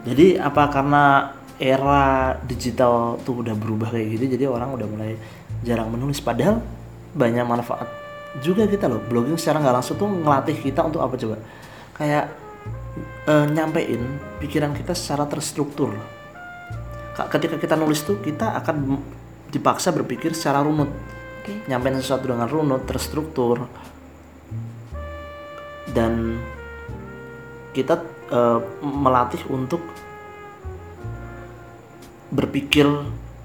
[0.00, 2.02] Jadi apa karena era
[2.40, 5.12] digital tuh udah berubah kayak gitu jadi orang udah mulai
[5.60, 6.62] jarang menulis padahal
[7.14, 7.88] banyak manfaat.
[8.38, 11.36] Juga kita loh blogging secara nggak langsung tuh ngelatih kita untuk apa coba?
[11.98, 12.30] Kayak
[13.26, 14.02] eh, nyampein
[14.38, 15.92] pikiran kita secara terstruktur
[17.14, 19.02] Ka- ketika kita nulis tuh kita akan
[19.50, 20.90] dipaksa berpikir secara runut.
[21.40, 21.56] Oke.
[21.66, 23.66] nyampein sesuatu dengan runut terstruktur.
[25.90, 26.38] Dan
[27.74, 27.98] kita
[28.30, 29.82] eh, melatih untuk
[32.30, 32.86] berpikir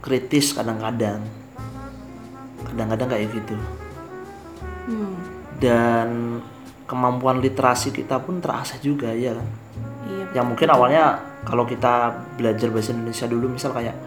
[0.06, 1.26] kritis kadang-kadang
[2.68, 3.56] kadang-kadang kayak gitu.
[4.86, 5.18] Hmm.
[5.58, 6.38] dan
[6.86, 9.48] kemampuan literasi kita pun terasa juga ya kan?
[10.06, 10.26] Iya.
[10.38, 13.98] yang mungkin awalnya kalau kita belajar bahasa Indonesia dulu misal kayak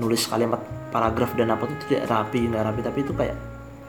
[0.00, 2.80] nulis kalimat paragraf dan apa itu tidak rapi nggak rapi.
[2.80, 3.36] Tapi itu kayak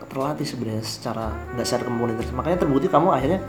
[0.10, 2.34] terlatih sebenarnya secara nggak secara kemampuan literasi.
[2.36, 3.40] Makanya terbukti kamu akhirnya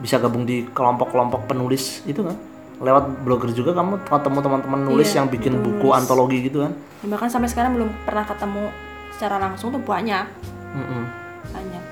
[0.00, 2.36] bisa gabung di kelompok-kelompok penulis itu kan?
[2.80, 6.72] Lewat blogger juga kamu ketemu teman-teman nulis Iya, yang bikin betul, buku antologi gitu kan?
[7.04, 8.72] Ya, bahkan sampai sekarang belum pernah ketemu
[9.20, 10.24] secara langsung tuh banyak.
[10.72, 11.04] Mm-mm.
[11.52, 11.82] banyak.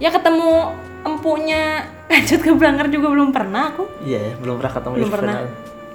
[0.00, 0.72] Ya ketemu
[1.04, 1.84] empunya.
[2.12, 3.84] Lanjut ke Blanger juga belum pernah aku.
[4.00, 5.34] Iya ya belum pernah ketemu Belum Irvin pernah.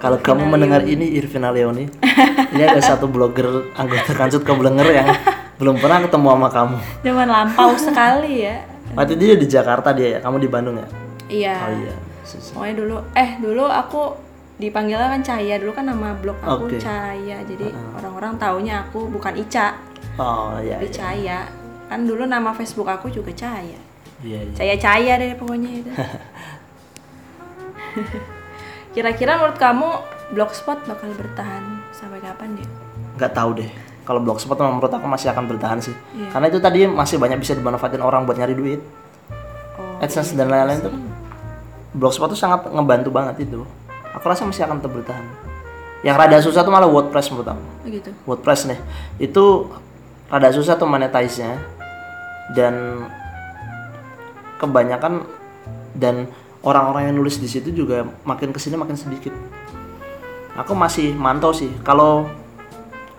[0.00, 1.84] Kalau kamu mendengar ini Irvina Leoni
[2.56, 5.08] ini ada satu blogger anggota kancut ke Blenger yang
[5.58, 6.76] belum pernah ketemu sama kamu.
[7.02, 8.56] Zaman lampau sekali ya.
[8.94, 10.86] Waktu itu dia di Jakarta dia ya kamu di Bandung ya?
[11.26, 11.54] Iya.
[11.58, 11.94] Oh iya
[12.30, 14.02] pokoknya dulu eh dulu aku
[14.60, 16.76] dipanggilnya kan Cahaya dulu kan nama blog aku Oke.
[16.76, 19.80] Cahaya jadi orang-orang taunya aku bukan Ica
[20.20, 20.94] oh iya tapi iya.
[20.94, 21.38] Cahaya.
[21.88, 23.80] Kan dulu nama Facebook aku juga Cahaya.
[24.20, 24.52] Iya, iya.
[24.54, 25.90] Cahaya Cahaya deh pokoknya itu.
[28.94, 29.88] Kira-kira menurut kamu
[30.36, 32.68] blogspot bakal bertahan sampai kapan dia
[33.20, 33.70] nggak tahu deh.
[34.08, 35.92] Kalau blogspot menurut aku masih akan bertahan sih.
[36.16, 36.32] Iya.
[36.32, 38.80] karena itu tadi masih banyak bisa dimanfaatin orang buat nyari duit.
[39.76, 40.94] Oh AdSense dan lain-lain tuh.
[41.90, 43.60] blogspot tuh sangat ngebantu banget itu.
[44.16, 45.26] Aku rasa masih akan tetap bertahan.
[46.00, 47.64] Yang rada susah tuh malah WordPress menurut aku.
[47.84, 48.80] Begitu WordPress nih.
[49.20, 49.68] Itu
[50.30, 51.58] rada susah tuh monetize-nya.
[52.50, 53.06] Dan
[54.58, 55.22] kebanyakan
[55.94, 56.26] dan
[56.66, 59.34] orang-orang yang nulis di situ juga makin ke sini makin sedikit.
[60.58, 62.26] Aku masih mantau sih kalau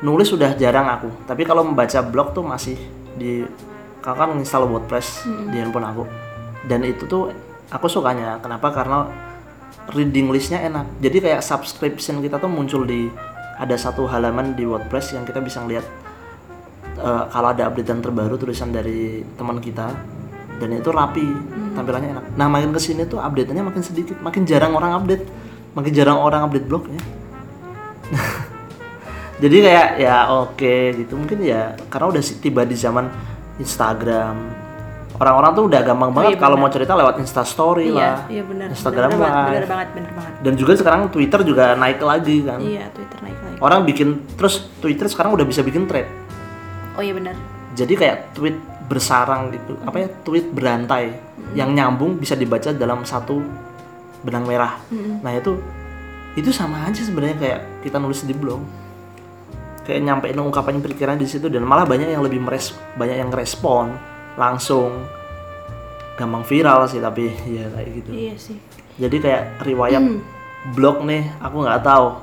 [0.04, 1.10] nulis sudah jarang aku.
[1.26, 2.76] Tapi kalau membaca blog tuh masih
[3.16, 3.48] di
[4.04, 6.04] kakak kan install WordPress di handphone aku.
[6.68, 7.32] Dan itu tuh
[7.72, 8.38] aku sukanya.
[8.44, 8.70] Kenapa?
[8.70, 9.08] Karena
[9.96, 10.86] reading listnya enak.
[11.02, 13.10] Jadi kayak subscription kita tuh muncul di
[13.58, 15.86] ada satu halaman di WordPress yang kita bisa ngeliat
[17.00, 19.88] eh, kalau ada updatean terbaru tulisan dari teman kita
[20.62, 21.26] dan itu rapi
[21.74, 22.26] tampilannya enak.
[22.38, 25.26] Nah makin ke sini tuh updateannya makin sedikit makin jarang orang update
[25.74, 27.00] makin jarang orang update blognya
[29.44, 31.14] jadi kayak ya oke gitu.
[31.18, 33.10] Mungkin ya karena udah tiba di zaman
[33.58, 34.36] Instagram.
[35.22, 38.18] Orang-orang tuh udah gampang banget kalau mau cerita lewat Instastory iya lah.
[38.26, 38.74] iya benar.
[38.74, 39.46] Instagram banget, Live.
[39.46, 40.34] benar banget benar banget.
[40.42, 42.58] Dan juga sekarang Twitter juga naik lagi kan?
[42.58, 43.58] Iya Twitter naik lagi.
[43.62, 46.10] Orang bikin terus Twitter sekarang udah bisa bikin thread
[47.02, 47.36] oh iya benar.
[47.74, 49.74] Jadi kayak tweet bersarang gitu.
[49.82, 50.08] Apa ya?
[50.22, 51.18] Tweet berantai
[51.58, 53.42] yang nyambung bisa dibaca dalam satu
[54.22, 54.78] benang merah.
[55.26, 55.58] Nah itu
[56.38, 58.62] itu sama aja sebenarnya kayak kita nulis di blog.
[59.82, 63.98] Kayak nyampein ungkapan pikiran di situ dan malah banyak yang lebih meres banyak yang respon
[64.38, 65.02] langsung.
[66.22, 68.10] Gampang viral sih tapi ya kayak gitu.
[68.14, 68.58] Iya sih.
[69.02, 70.06] Jadi kayak riwayat
[70.78, 72.22] blog nih aku nggak tahu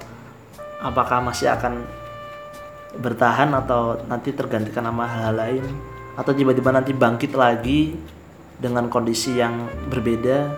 [0.78, 1.82] apakah masih akan
[2.96, 5.64] bertahan atau nanti tergantikan sama hal-hal lain?
[6.16, 7.92] Atau tiba-tiba nanti bangkit lagi
[8.56, 10.48] dengan kondisi yang berbeda?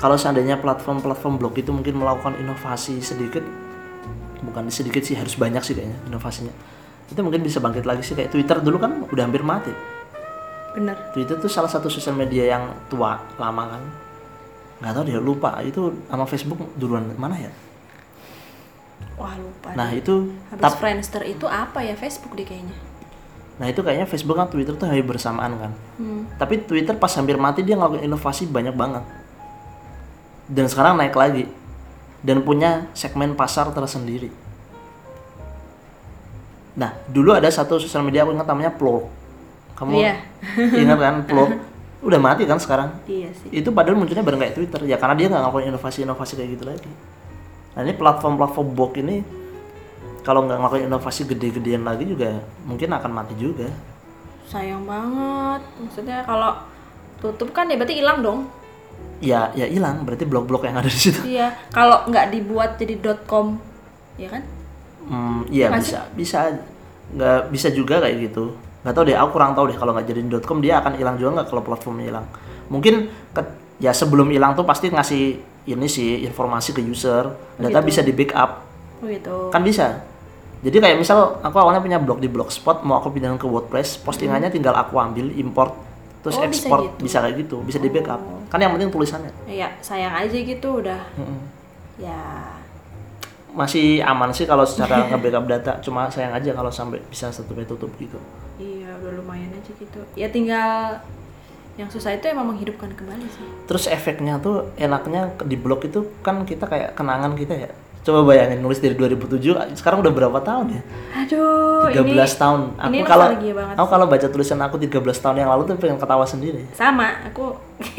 [0.00, 3.44] Kalau seandainya platform-platform blog itu mungkin melakukan inovasi sedikit
[4.42, 6.50] bukan sedikit sih harus banyak sih kayaknya inovasinya.
[7.06, 9.70] Itu mungkin bisa bangkit lagi sih kayak Twitter dulu kan udah hampir mati.
[10.74, 11.14] Benar.
[11.14, 13.82] Twitter tuh salah satu sosial media yang tua lama kan.
[14.82, 15.62] Nggak tahu dia lupa.
[15.62, 17.14] Itu sama Facebook duluan.
[17.14, 17.52] Mana ya
[19.14, 19.98] wah lupa nah deh.
[19.98, 21.94] itu habis tap Friendster itu apa ya?
[21.94, 22.74] Facebook deh kayaknya.
[23.60, 25.72] Nah itu kayaknya Facebook kan Twitter tuh hampir bersamaan kan.
[25.96, 26.24] Hmm.
[26.34, 29.04] tapi Twitter pas hampir mati dia ngelakuin inovasi banyak banget.
[30.48, 31.46] Dan sekarang naik lagi.
[32.22, 34.30] Dan punya segmen pasar tersendiri.
[36.72, 39.04] Nah dulu ada satu sosial media aku ingat namanya Plurk
[39.76, 40.14] kamu Iya.
[40.72, 41.50] ingat kan Plurk
[42.06, 42.88] udah mati kan sekarang?
[43.04, 43.50] Iya sih.
[43.52, 44.80] Itu padahal munculnya bareng kayak Twitter.
[44.86, 46.90] Ya karena dia nggak ngelakuin inovasi-inovasi kayak gitu lagi
[47.72, 49.24] nah ini platform-platform blog ini
[50.22, 53.66] kalau nggak ngelakuin inovasi gede-gedean lagi juga mungkin akan mati juga.
[54.46, 55.60] Sayang banget.
[55.82, 56.62] Maksudnya kalau
[57.18, 58.46] tutup kan ya berarti hilang dong.
[59.18, 60.06] Ya ya hilang.
[60.06, 61.18] Berarti blog-blog yang ada di situ.
[61.26, 63.58] Iya kalau nggak dibuat jadi .com
[64.14, 64.42] ya kan?
[65.10, 66.38] Hmm, iya Nggak bisa bisa.
[67.12, 68.54] Nggak bisa juga kayak gitu.
[68.86, 71.42] Nggak tahu deh aku kurang tahu deh kalau nggak jadiin .com dia akan hilang juga
[71.42, 72.26] nggak kalau platformnya hilang.
[72.70, 77.30] Mungkin ke- ya sebelum hilang tuh pasti ngasih ini sih informasi ke user.
[77.58, 77.86] Data gitu.
[77.86, 78.50] bisa di backup.
[79.02, 79.50] Oh gitu.
[79.50, 80.02] Kan bisa.
[80.62, 84.46] Jadi kayak misal aku awalnya punya blog di blogspot mau aku pindahin ke wordpress postingannya
[84.46, 85.74] tinggal aku ambil import
[86.22, 86.46] terus Hmm.
[86.46, 87.02] Oh, bisa ekspor gitu.
[87.02, 88.22] bisa, kayak gitu bisa di backup.
[88.46, 89.34] Kan yang penting tulisannya.
[89.50, 91.02] Ya sayang aja gitu udah.
[91.18, 91.38] Mm-mm.
[91.98, 92.22] ya.
[93.52, 97.90] Masih aman sih kalau secara nge-backup data cuma sayang aja kalau sampai bisa tutup tutup
[97.98, 98.22] gitu.
[98.62, 99.98] Iya udah lumayan aja gitu.
[100.14, 101.02] Ya tinggal
[101.80, 103.48] yang susah itu emang menghidupkan kembali sih.
[103.64, 107.70] Terus efeknya tuh enaknya di blog itu kan kita kayak kenangan kita ya.
[108.02, 110.82] Coba bayangin nulis dari 2007 sekarang udah berapa tahun ya?
[111.24, 112.60] Aduh 13 ini tahun.
[112.76, 113.26] Aku ini kalau
[113.78, 116.66] aku kalau baca tulisan aku 13 tahun yang lalu tuh pengen ketawa sendiri.
[116.76, 117.56] Sama aku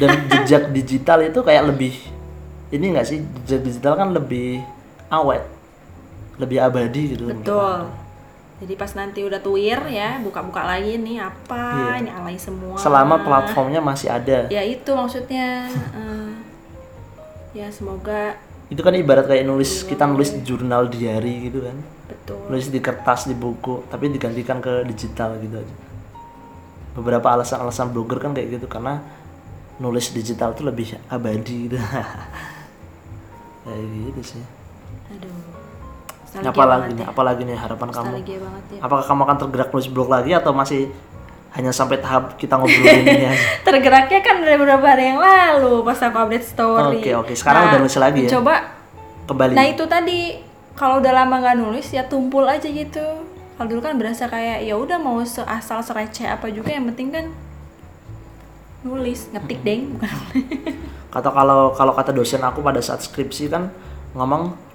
[0.00, 1.92] dan jejak digital itu kayak lebih
[2.72, 3.18] ini enggak sih?
[3.44, 4.62] Jejak digital kan lebih
[5.12, 5.44] awet
[6.38, 7.28] lebih abadi gitu.
[7.28, 8.07] Betul
[8.58, 12.02] jadi pas nanti udah tuir ya buka-buka lagi nih apa Iya.
[12.02, 12.74] ini alay semua.
[12.74, 14.50] Selama platformnya masih ada.
[14.50, 16.30] Ya itu maksudnya eh,
[17.54, 18.34] ya semoga
[18.68, 21.78] itu kan ibarat kayak nulis kita nulis jurnal diary gitu kan.
[22.10, 22.38] Betul.
[22.50, 25.74] Nulis di kertas di buku tapi digantikan ke digital gitu aja.
[26.98, 28.98] Beberapa alasan-alasan blogger kan kayak gitu karena
[29.78, 31.78] nulis digital itu lebih abadi gitu.
[33.68, 34.57] Kayak gitu sih
[36.38, 37.02] nostalgia apalagi nih?
[37.02, 37.06] ya.
[37.10, 38.08] apalagi nih harapan kamu?
[38.14, 38.80] Banget ya.
[38.80, 40.82] Apakah kamu akan tergerak nulis blog lagi atau masih
[41.58, 43.42] hanya sampai tahap kita ngobrolin ini aja?
[43.66, 47.00] Tergeraknya kan dari beberapa hari yang lalu pas aku update story.
[47.02, 47.32] Oke, oke.
[47.34, 48.30] Sekarang udah nulis lagi ya?
[48.38, 48.54] coba
[49.26, 49.52] kembali.
[49.58, 50.38] Nah itu tadi
[50.78, 53.26] kalau udah lama nggak nulis ya tumpul aja gitu.
[53.58, 57.26] Kalau dulu kan berasa kayak ya udah mau asal sereceh apa juga yang penting kan
[58.86, 59.26] nulis.
[59.34, 60.10] Ngetik deng bukan.
[61.08, 63.72] Kata kalau kalau kata dosen aku pada saat skripsi kan
[64.12, 64.67] ngomong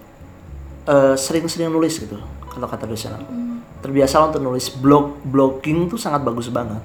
[0.88, 2.20] eh, sering-sering nulis gitu
[2.54, 3.44] kalau kata dosen aku
[3.84, 6.80] terbiasa untuk nulis blog blogging tuh sangat bagus banget.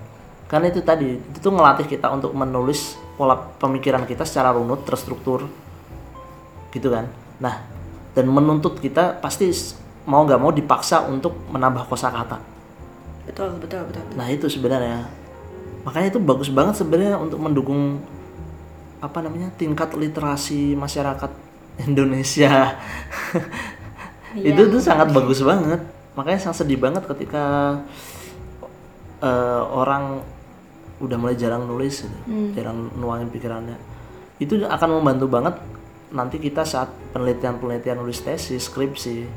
[0.51, 5.47] Karena itu tadi itu tuh ngelatih kita untuk menulis pola pemikiran kita secara runut terstruktur
[6.75, 7.07] gitu kan.
[7.39, 7.63] Nah
[8.19, 9.55] dan menuntut kita pasti
[10.11, 12.43] mau nggak mau dipaksa untuk menambah kosakata.
[13.31, 14.19] Betul betul betul, betul.
[14.19, 15.07] Nah itu sebenarnya.
[15.87, 18.03] Makanya itu bagus banget sebenarnya untuk mendukung
[18.99, 21.31] apa namanya tingkat literasi masyarakat
[21.87, 22.75] Indonesia.
[24.37, 24.53] Iya.
[24.53, 25.81] itu tuh sangat bagus banget.
[26.17, 27.79] Makanya sangat sedih banget ketika
[29.23, 30.21] eh, orang
[30.99, 32.17] udah mulai jarang nulis, gitu.
[32.59, 33.79] jarang nuangin pikirannya.
[34.43, 35.55] Itu akan membantu banget
[36.11, 39.29] nanti kita saat penelitian-penelitian nulis tesis, skripsi,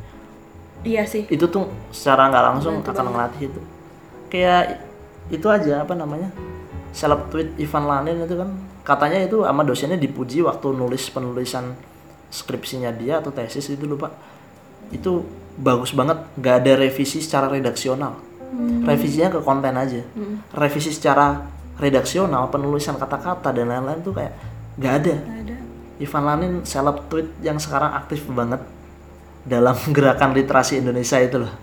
[0.82, 3.62] iya sih itu tuh secara nggak langsung akan ngelatih itu
[4.34, 4.82] kayak
[5.30, 6.34] itu aja apa namanya
[6.92, 8.50] seleb tweet Ivan Lanin itu kan
[8.82, 11.78] katanya itu sama dosennya dipuji waktu nulis penulisan
[12.34, 14.12] skripsinya dia atau tesis itu lupa
[14.92, 15.26] itu
[15.58, 16.22] bagus banget.
[16.38, 18.20] Nggak ada revisi secara redaksional.
[18.84, 20.04] Revisinya ke konten aja.
[20.52, 21.40] Revisi secara
[21.80, 24.34] redaksional penulisan kata-kata dan lain-lain tuh kayak
[24.78, 25.16] nggak ada.
[25.18, 25.56] Ada.
[26.02, 28.62] Ivan Lanin seleb tweet yang sekarang aktif banget
[29.48, 31.54] dalam gerakan literasi Indonesia itu loh.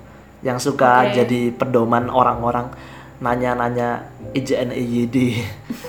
[0.40, 1.22] Yang suka Oke.
[1.22, 2.70] jadi pedoman orang-orang
[3.18, 5.16] nanya-nanya IJN IYD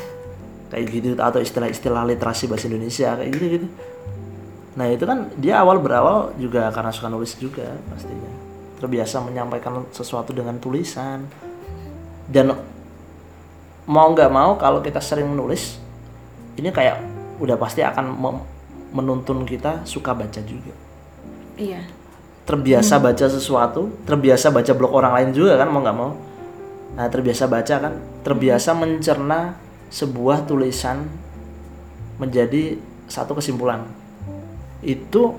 [0.73, 3.67] kayak gitu atau istilah-istilah literasi bahasa Indonesia kayak gitu gitu
[4.79, 8.31] nah itu kan dia awal berawal juga karena suka nulis juga pastinya.
[8.79, 11.27] Terbiasa menyampaikan sesuatu dengan tulisan.
[12.23, 12.55] Dan
[13.83, 15.75] mau nggak mau kalau kita sering menulis
[16.55, 17.03] ini kayak
[17.43, 18.15] udah pasti akan
[18.95, 20.71] menuntun kita suka baca juga.
[21.59, 21.83] Iya.
[22.47, 26.15] Terbiasa baca sesuatu terbiasa baca blog orang lain juga kan mau nggak mau.
[26.95, 29.59] Nah terbiasa baca kan terbiasa mencerna
[29.91, 31.03] sebuah tulisan
[32.15, 33.98] menjadi satu kesimpulan
[34.79, 35.35] itu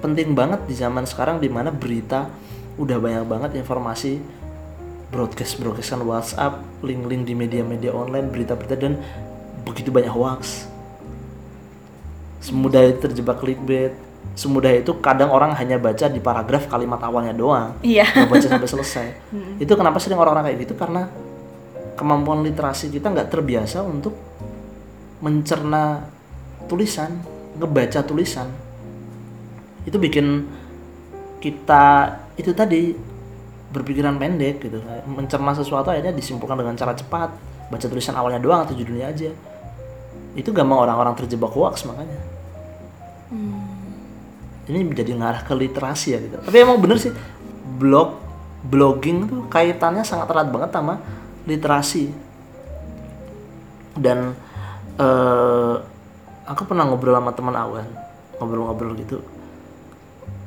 [0.00, 2.32] penting banget di zaman sekarang di mana berita
[2.80, 4.16] udah banyak banget informasi
[5.12, 8.96] broadcast broadcastan WhatsApp link-link di media-media online berita-berita dan
[9.66, 10.70] begitu banyak hoax.
[12.40, 13.92] Semudah itu terjebak clickbait.
[14.32, 17.76] Semudah itu kadang orang hanya baca di paragraf kalimat awalnya doang.
[17.84, 18.08] Iya.
[18.08, 19.08] Nggak baca sampai selesai.
[19.64, 20.74] Itu kenapa sering orang-orang kayak gitu?
[20.76, 21.08] Karena
[21.96, 24.16] kemampuan literasi kita nggak terbiasa untuk
[25.20, 26.08] mencerna
[26.64, 27.20] tulisan
[27.60, 28.48] ngebaca tulisan
[29.84, 30.48] itu bikin
[31.40, 32.92] kita itu tadi
[33.70, 34.82] berpikiran pendek gitu.
[35.06, 37.30] Mencerna sesuatu akhirnya disimpulkan dengan cara cepat.
[37.70, 39.30] Baca tulisan awalnya doang atau judulnya aja.
[40.34, 42.18] Itu gampang orang-orang terjebak hoax makanya.
[44.66, 46.36] Ini menjadi ngarah ke literasi ya gitu.
[46.42, 47.14] Tapi emang bener sih
[47.78, 48.18] blog
[48.60, 50.98] blogging tuh kaitannya sangat erat banget sama
[51.46, 52.10] literasi.
[53.94, 54.34] Dan
[54.98, 55.76] eh
[56.50, 57.86] aku pernah ngobrol sama teman awan
[58.42, 59.22] ngobrol-ngobrol gitu.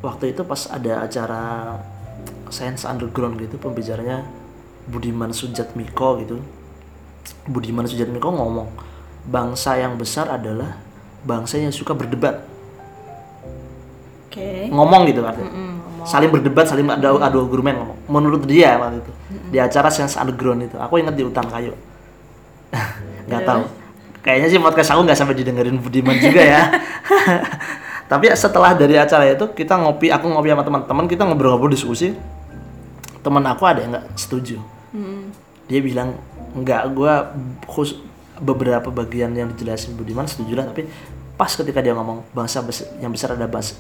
[0.03, 1.41] Waktu itu pas ada acara
[2.51, 4.27] Science Underground gitu pembicaranya
[4.83, 6.43] Budiman Sujatmiko gitu.
[7.47, 8.67] Budiman Sujatmiko ngomong
[9.23, 10.75] bangsa yang besar adalah
[11.23, 12.43] bangsa yang suka berdebat.
[14.27, 14.67] Oke.
[14.67, 16.07] Ngomong gitu kan Mm, ngomong.
[16.09, 17.99] saling berdebat saling adu adu argumen ngomong.
[18.11, 19.11] Menurut dia waktu itu
[19.55, 20.75] di acara Sense Underground itu.
[20.75, 21.71] Aku inget di hutan kayu.
[23.29, 23.63] Nggak tahu
[24.23, 26.62] kayaknya sih podcast aku nggak sampai didengerin Budiman juga ya.
[28.12, 32.15] Tapi setelah dari acara itu kita ngopi aku ngopi sama teman-teman kita ngobrol-ngobrol diskusi.
[33.19, 34.59] Teman aku ada yang nggak setuju.
[34.95, 35.32] Mm,
[35.67, 36.15] dia bilang
[36.55, 37.36] nggak gua
[37.67, 37.99] khus
[38.39, 40.86] beberapa bagian yang dijelasin Budiman setuju lah tapi
[41.34, 43.74] pas ketika dia ngomong bangsa bes- yang besar ada bangsa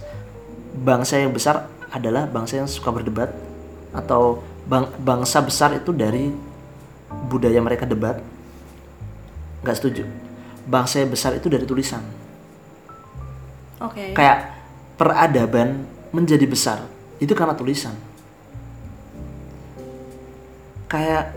[0.73, 3.29] bangsa yang besar adalah bangsa yang suka berdebat
[3.93, 6.33] atau bang- bangsa besar itu dari
[7.29, 8.17] budaya mereka debat.
[9.61, 10.03] Nggak setuju
[10.67, 12.03] bangsa yang besar itu dari tulisan
[13.83, 14.37] oke kayak
[14.95, 15.83] peradaban
[16.13, 16.79] menjadi besar
[17.19, 17.95] itu karena tulisan
[20.87, 21.33] kayak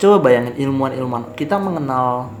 [0.00, 2.32] coba bayangin ilmuwan-ilmuwan kita mengenal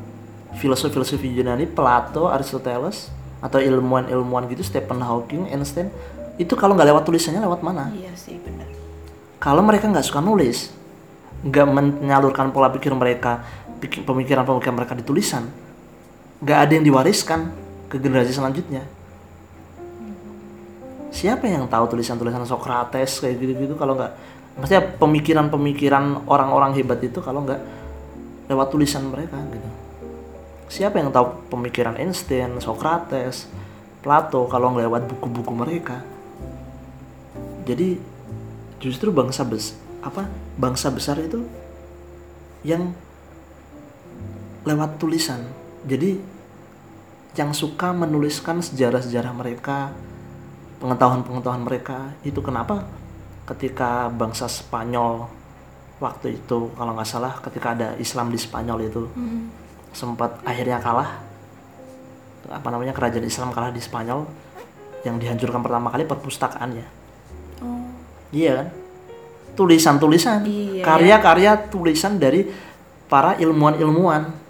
[0.54, 3.10] filosofi-filosofi Yunani, Plato, Aristoteles,
[3.42, 5.90] atau ilmuwan-ilmuwan gitu, Stephen Hawking, Einstein,
[6.38, 7.90] itu kalau nggak lewat tulisannya lewat mana?
[7.92, 8.66] Iya sih benar.
[9.42, 10.72] Kalau mereka nggak suka nulis,
[11.44, 13.44] nggak menyalurkan pola pikir mereka,
[13.82, 15.44] pemikiran-pemikiran mereka di tulisan,
[16.44, 17.48] nggak ada yang diwariskan
[17.88, 18.84] ke generasi selanjutnya.
[21.08, 24.12] Siapa yang tahu tulisan-tulisan Socrates kayak gitu-gitu kalau nggak,
[24.60, 27.62] maksudnya pemikiran-pemikiran orang-orang hebat itu kalau nggak
[28.52, 29.68] lewat tulisan mereka gitu.
[30.68, 33.48] Siapa yang tahu pemikiran Einstein, Socrates,
[34.04, 36.04] Plato kalau nggak lewat buku-buku mereka?
[37.64, 37.96] Jadi
[38.84, 39.72] justru bangsa bes
[40.04, 40.28] apa
[40.60, 41.40] bangsa besar itu
[42.66, 42.92] yang
[44.68, 45.40] lewat tulisan.
[45.88, 46.33] Jadi
[47.34, 49.90] yang suka menuliskan sejarah-sejarah mereka,
[50.78, 52.14] pengetahuan-pengetahuan mereka.
[52.22, 52.86] Itu kenapa?
[53.44, 55.28] Ketika bangsa Spanyol
[56.02, 59.02] waktu itu kalau nggak salah ketika ada Islam di Spanyol itu
[59.94, 61.22] sempat akhirnya kalah.
[62.50, 62.92] Apa namanya?
[62.92, 64.26] Kerajaan Islam kalah di Spanyol
[65.04, 66.86] yang dihancurkan pertama kali perpustakaannya.
[67.62, 67.86] Oh.
[68.34, 68.68] iya kan?
[69.54, 72.50] Tulisan-tulisan Iya, karya-karya tulisan dari
[73.06, 74.43] para ilmuwan-ilmuwan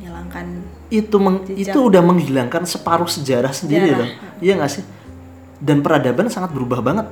[0.00, 1.70] Hilangkan itu meng- Jejak.
[1.70, 4.08] itu udah menghilangkan separuh sejarah sendiri Sejarah.
[4.08, 4.40] loh.
[4.40, 4.84] Iya nggak sih?
[5.60, 7.06] Dan peradaban sangat berubah banget.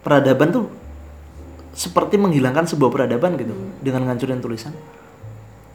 [0.00, 0.66] Peradaban tuh
[1.76, 3.52] seperti menghilangkan sebuah peradaban gitu
[3.84, 4.72] dengan ngancurin tulisan.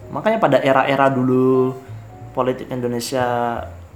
[0.10, 1.78] Makanya pada era-era dulu
[2.34, 3.22] politik Indonesia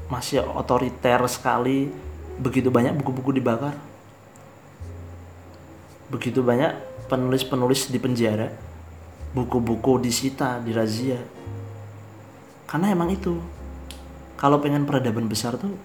[0.05, 1.89] masih otoriter sekali
[2.37, 3.73] begitu banyak buku-buku dibakar.
[6.13, 6.77] Begitu banyak
[7.09, 8.53] penulis-penulis di penjara
[9.33, 11.17] buku-buku disita dirazia
[12.73, 13.37] karena emang itu.
[14.33, 15.77] Kalau pengen peradaban besar tuh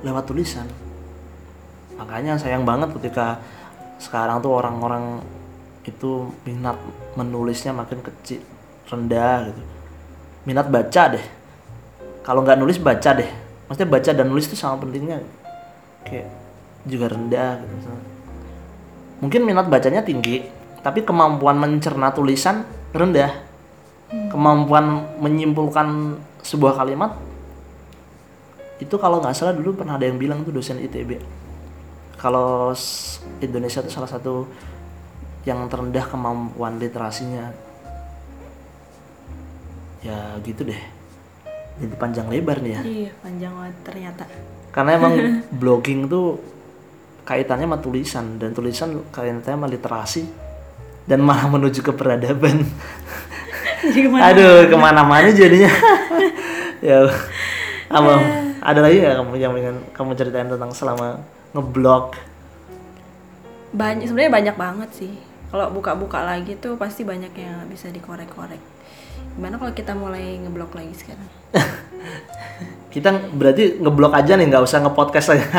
[0.00, 0.64] lewat tulisan.
[2.00, 3.36] Makanya sayang banget ketika
[4.00, 5.20] sekarang tuh orang-orang
[5.84, 6.80] itu minat
[7.20, 8.40] menulisnya makin kecil
[8.88, 9.62] rendah gitu.
[10.48, 11.26] Minat baca deh.
[12.24, 13.28] Kalau nggak nulis baca deh.
[13.68, 15.20] Maksudnya baca dan nulis itu sama pentingnya.
[16.08, 16.32] Kayak
[16.88, 17.92] juga rendah gitu.
[19.20, 20.48] Mungkin minat bacanya tinggi
[20.80, 22.64] tapi kemampuan mencerna tulisan
[22.96, 23.47] rendah
[24.08, 27.16] kemampuan menyimpulkan sebuah kalimat
[28.78, 31.18] itu kalau nggak salah dulu pernah ada yang bilang tuh dosen ITB
[32.18, 32.74] kalau
[33.38, 34.42] Indonesia itu salah satu
[35.46, 37.54] yang terendah kemampuan literasinya.
[40.02, 40.82] Ya gitu deh.
[41.78, 42.82] Jadi panjang lebar nih ya.
[42.82, 44.24] Iya, panjang banget ternyata.
[44.68, 45.14] karena emang
[45.64, 46.38] blogging tuh
[47.24, 50.28] kaitannya sama tulisan dan tulisan kaitannya sama literasi
[51.08, 52.62] dan malah menuju ke peradaban
[53.80, 54.22] ke mana?
[54.30, 55.70] aduh ke mana-mana jadinya
[56.86, 57.06] ya
[57.88, 58.12] apa
[58.60, 61.22] ada lagi nggak kamu yang ingin kamu ceritain tentang selama
[61.52, 62.12] ngeblog
[63.68, 65.12] Banyak sebenarnya banyak banget sih.
[65.52, 68.56] Kalau buka-buka lagi tuh pasti banyak yang bisa dikorek-korek.
[69.36, 71.28] Gimana kalau kita mulai ngeblok lagi sekarang?
[72.92, 75.44] kita berarti ngeblog aja nih nggak usah ngepodcast lagi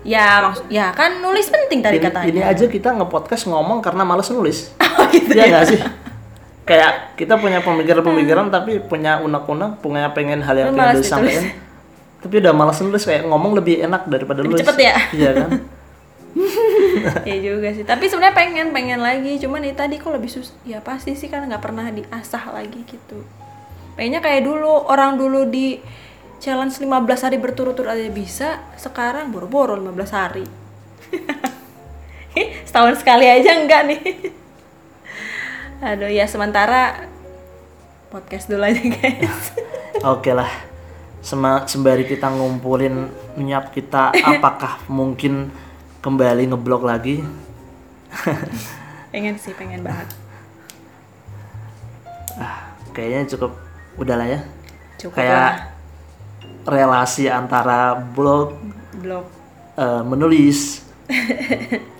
[0.00, 2.26] Ya, maksud ya kan nulis penting tadi ini, katanya.
[2.26, 5.78] ini aja kita ngepodcast ngomong karena males nulis Oh, gitu Iya nggak sih
[6.70, 11.44] kayak kita punya pemikiran-pemikiran tapi punya unek-unek punya pengen hal yang pengen disampaikan
[12.22, 14.96] tapi udah malas nulis kayak ngomong lebih enak daripada Lebih nulis cepet ya?
[15.10, 15.50] iya kan
[17.26, 17.82] ya juga sih.
[17.82, 19.34] Tapi sebenarnya pengen pengen lagi.
[19.42, 20.54] Cuman ini tadi kok lebih sus.
[20.62, 23.26] Ya pasti sih kan nggak pernah diasah lagi gitu.
[23.98, 25.82] Pengennya kayak dulu orang dulu di
[26.38, 26.86] challenge 15
[27.26, 28.62] hari berturut-turut aja bisa.
[28.78, 30.46] Sekarang boro-boro 15 hari.
[32.68, 34.00] Setahun sekali aja enggak nih.
[35.80, 37.08] Aduh ya sementara
[38.10, 39.54] podcast dulu aja guys.
[40.06, 40.50] oke lah
[41.20, 45.52] Sema- sembari kita ngumpulin minyak kita apakah mungkin
[46.00, 47.20] kembali ngeblog lagi
[49.10, 50.08] pengen sih pengen banget.
[52.36, 53.52] ah kayaknya cukup
[53.94, 54.40] udahlah ya
[54.96, 55.54] Cukup kayak lah.
[56.66, 58.56] relasi antara blog
[58.96, 59.28] blog
[59.76, 60.82] eh, menulis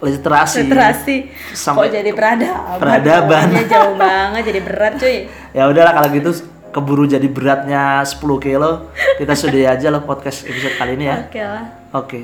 [0.04, 0.66] literasi.
[0.66, 1.16] Literasi.
[1.52, 2.78] Sampai kok jadi peradaban?
[2.78, 3.46] peradaban.
[3.50, 5.16] Pokoknya jauh banget jadi berat cuy.
[5.52, 6.30] Ya udahlah kalau gitu
[6.70, 11.16] keburu jadi beratnya 10 kilo kita sudahi aja lah podcast episode kali ini ya.
[11.26, 11.64] Oke lah.
[11.92, 12.20] Oke.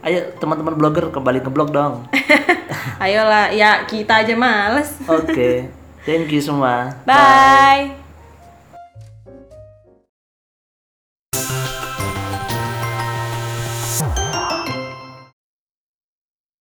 [0.00, 2.08] Ayo teman-teman blogger kembali ke blog dong.
[3.04, 4.96] Ayolah ya kita aja males.
[5.04, 5.68] Oke.
[6.08, 6.96] Thank you semua.
[7.04, 8.09] Bye.